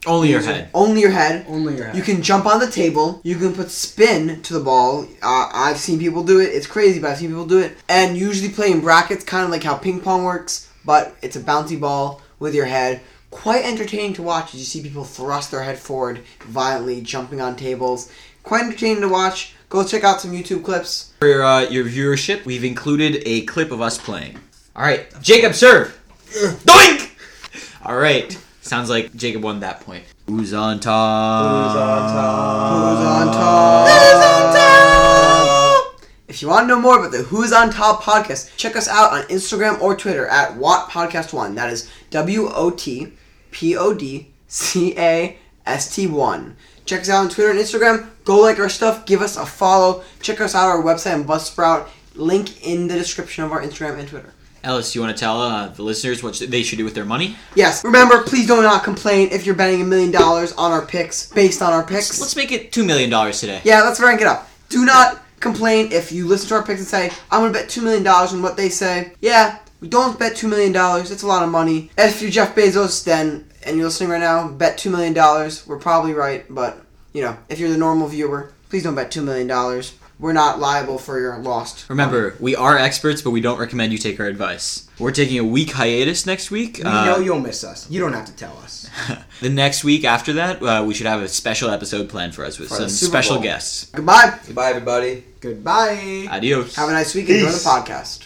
Only 0.06 0.30
your 0.30 0.40
head. 0.40 0.70
Only 0.72 1.02
your 1.02 1.10
head. 1.10 1.44
Only 1.46 1.76
your 1.76 1.86
head. 1.86 1.96
You 1.96 2.02
can 2.02 2.22
jump 2.22 2.46
on 2.46 2.58
the 2.58 2.70
table. 2.70 3.20
You 3.22 3.36
can 3.36 3.52
put 3.52 3.70
spin 3.70 4.40
to 4.40 4.54
the 4.54 4.60
ball. 4.60 5.02
Uh, 5.22 5.50
I've 5.52 5.76
seen 5.76 5.98
people 5.98 6.24
do 6.24 6.40
it. 6.40 6.46
It's 6.46 6.66
crazy, 6.66 7.00
but 7.00 7.10
I've 7.10 7.18
seen 7.18 7.28
people 7.28 7.46
do 7.46 7.58
it. 7.58 7.76
And 7.86 8.16
usually 8.16 8.48
play 8.48 8.70
in 8.70 8.80
brackets, 8.80 9.24
kind 9.24 9.44
of 9.44 9.50
like 9.50 9.62
how 9.62 9.76
ping 9.76 10.00
pong 10.00 10.24
works, 10.24 10.70
but 10.86 11.14
it's 11.20 11.36
a 11.36 11.40
bouncy 11.40 11.78
ball 11.78 12.22
with 12.38 12.54
your 12.54 12.66
head. 12.66 13.00
Quite 13.30 13.64
entertaining 13.64 14.14
to 14.14 14.22
watch 14.22 14.54
as 14.54 14.60
you 14.60 14.66
see 14.66 14.82
people 14.82 15.04
thrust 15.04 15.50
their 15.50 15.62
head 15.62 15.78
forward 15.78 16.20
violently, 16.42 17.00
jumping 17.00 17.40
on 17.40 17.56
tables. 17.56 18.10
Quite 18.42 18.64
entertaining 18.64 19.00
to 19.02 19.08
watch. 19.08 19.54
Go 19.68 19.84
check 19.84 20.04
out 20.04 20.20
some 20.20 20.30
YouTube 20.32 20.64
clips. 20.64 21.12
For 21.18 21.42
uh, 21.42 21.62
your 21.62 21.84
viewership, 21.84 22.44
we've 22.44 22.64
included 22.64 23.22
a 23.26 23.42
clip 23.42 23.72
of 23.72 23.80
us 23.80 23.98
playing. 23.98 24.38
All 24.76 24.84
right, 24.84 25.06
Jacob, 25.20 25.54
serve. 25.54 26.00
Doink. 26.26 27.10
All 27.84 27.96
right. 27.96 28.38
Sounds 28.60 28.88
like 28.88 29.14
Jacob 29.14 29.42
won 29.42 29.60
that 29.60 29.80
point. 29.80 30.04
Who's 30.26 30.54
on 30.54 30.80
top? 30.80 31.72
Who's 31.72 31.80
on 31.80 32.08
top? 32.08 32.72
Who's 32.72 33.06
on 33.06 33.26
top? 33.34 33.88
Who's 33.88 34.24
on 34.24 34.54
top? 34.54 34.93
If 36.34 36.42
you 36.42 36.48
want 36.48 36.64
to 36.64 36.66
know 36.66 36.80
more 36.80 36.98
about 36.98 37.12
the 37.12 37.22
Who's 37.22 37.52
on 37.52 37.70
Top 37.70 38.02
podcast, 38.02 38.56
check 38.56 38.74
us 38.74 38.88
out 38.88 39.12
on 39.12 39.22
Instagram 39.28 39.80
or 39.80 39.94
Twitter 39.94 40.26
at 40.26 40.56
Watt 40.56 40.90
Podcast 40.90 41.32
One. 41.32 41.54
That 41.54 41.72
is 41.72 41.88
W 42.10 42.48
O 42.52 42.70
T 42.70 43.12
P 43.52 43.76
O 43.76 43.94
D 43.94 44.32
C 44.48 44.98
A 44.98 45.38
S 45.64 45.94
T 45.94 46.08
One. 46.08 46.56
Check 46.86 47.02
us 47.02 47.08
out 47.08 47.22
on 47.22 47.30
Twitter 47.30 47.50
and 47.50 47.60
Instagram. 47.60 48.08
Go 48.24 48.40
like 48.40 48.58
our 48.58 48.68
stuff. 48.68 49.06
Give 49.06 49.22
us 49.22 49.36
a 49.36 49.46
follow. 49.46 50.02
Check 50.22 50.40
us 50.40 50.56
out 50.56 50.68
on 50.68 50.78
our 50.78 50.82
website 50.82 51.14
and 51.14 51.24
Buzzsprout. 51.24 51.86
Link 52.16 52.66
in 52.66 52.88
the 52.88 52.94
description 52.96 53.44
of 53.44 53.52
our 53.52 53.62
Instagram 53.62 54.00
and 54.00 54.08
Twitter. 54.08 54.34
Ellis, 54.64 54.92
you 54.92 55.00
want 55.00 55.16
to 55.16 55.20
tell 55.20 55.40
uh, 55.40 55.68
the 55.68 55.84
listeners 55.84 56.24
what 56.24 56.36
they 56.48 56.64
should 56.64 56.78
do 56.78 56.84
with 56.84 56.96
their 56.96 57.04
money? 57.04 57.36
Yes. 57.54 57.84
Remember, 57.84 58.24
please 58.24 58.48
do 58.48 58.60
not 58.60 58.82
complain 58.82 59.28
if 59.30 59.46
you're 59.46 59.54
betting 59.54 59.82
a 59.82 59.84
million 59.84 60.10
dollars 60.10 60.52
on 60.54 60.72
our 60.72 60.84
picks 60.84 61.30
based 61.30 61.62
on 61.62 61.72
our 61.72 61.84
picks. 61.86 62.20
Let's 62.20 62.34
make 62.34 62.50
it 62.50 62.72
two 62.72 62.82
million 62.82 63.08
dollars 63.08 63.38
today. 63.38 63.60
Yeah, 63.62 63.82
let's 63.82 64.00
rank 64.00 64.20
it 64.20 64.26
up. 64.26 64.50
Do 64.68 64.84
not 64.84 65.23
complain 65.44 65.92
if 65.92 66.10
you 66.10 66.26
listen 66.26 66.48
to 66.48 66.54
our 66.56 66.64
picks 66.64 66.80
and 66.80 66.88
say, 66.88 67.12
I'm 67.30 67.42
going 67.42 67.52
to 67.52 67.58
bet 67.58 67.68
$2 67.68 67.82
million 67.82 68.04
on 68.04 68.42
what 68.42 68.56
they 68.56 68.68
say. 68.68 69.12
Yeah, 69.20 69.58
we 69.80 69.88
don't 69.88 70.18
bet 70.18 70.32
$2 70.32 70.48
million. 70.48 70.74
It's 71.02 71.22
a 71.22 71.26
lot 71.26 71.44
of 71.44 71.50
money. 71.50 71.90
If 71.96 72.20
you're 72.20 72.30
Jeff 72.30 72.56
Bezos, 72.56 73.04
then, 73.04 73.48
and 73.64 73.76
you're 73.76 73.86
listening 73.86 74.10
right 74.10 74.20
now, 74.20 74.48
bet 74.48 74.78
$2 74.78 74.90
million. 74.90 75.14
We're 75.66 75.78
probably 75.78 76.14
right, 76.14 76.44
but, 76.52 76.82
you 77.12 77.22
know, 77.22 77.36
if 77.48 77.60
you're 77.60 77.70
the 77.70 77.76
normal 77.76 78.08
viewer, 78.08 78.52
please 78.70 78.82
don't 78.82 78.96
bet 78.96 79.12
$2 79.12 79.22
million. 79.22 79.48
We're 80.24 80.32
not 80.32 80.58
liable 80.58 80.96
for 80.96 81.20
your 81.20 81.36
lost. 81.36 81.84
Remember, 81.90 82.34
we 82.40 82.56
are 82.56 82.78
experts, 82.78 83.20
but 83.20 83.32
we 83.32 83.42
don't 83.42 83.58
recommend 83.58 83.92
you 83.92 83.98
take 83.98 84.18
our 84.18 84.24
advice. 84.24 84.88
We're 84.98 85.10
taking 85.10 85.38
a 85.38 85.44
week 85.44 85.72
hiatus 85.72 86.24
next 86.24 86.50
week. 86.50 86.78
We 86.78 86.84
Uh, 86.84 87.04
know 87.04 87.18
you'll 87.18 87.40
miss 87.40 87.62
us. 87.62 87.86
You 87.90 88.00
don't 88.00 88.14
have 88.14 88.24
to 88.24 88.32
tell 88.32 88.56
us. 88.62 88.88
the 89.42 89.50
next 89.50 89.84
week 89.84 90.02
after 90.06 90.32
that, 90.32 90.62
uh, 90.62 90.82
we 90.82 90.94
should 90.94 91.04
have 91.06 91.20
a 91.20 91.28
special 91.28 91.68
episode 91.68 92.08
planned 92.08 92.34
for 92.34 92.42
us 92.42 92.58
with 92.58 92.70
For 92.70 92.76
some 92.76 92.88
special 92.88 93.34
Bowl. 93.34 93.42
guests. 93.42 93.90
Goodbye. 93.92 94.38
Goodbye, 94.46 94.70
everybody. 94.70 95.24
Goodbye. 95.40 96.26
Adios. 96.30 96.74
Have 96.76 96.88
a 96.88 96.92
nice 96.92 97.14
week. 97.14 97.28
Enjoy 97.28 97.44
the 97.50 97.58
podcast. 97.58 98.22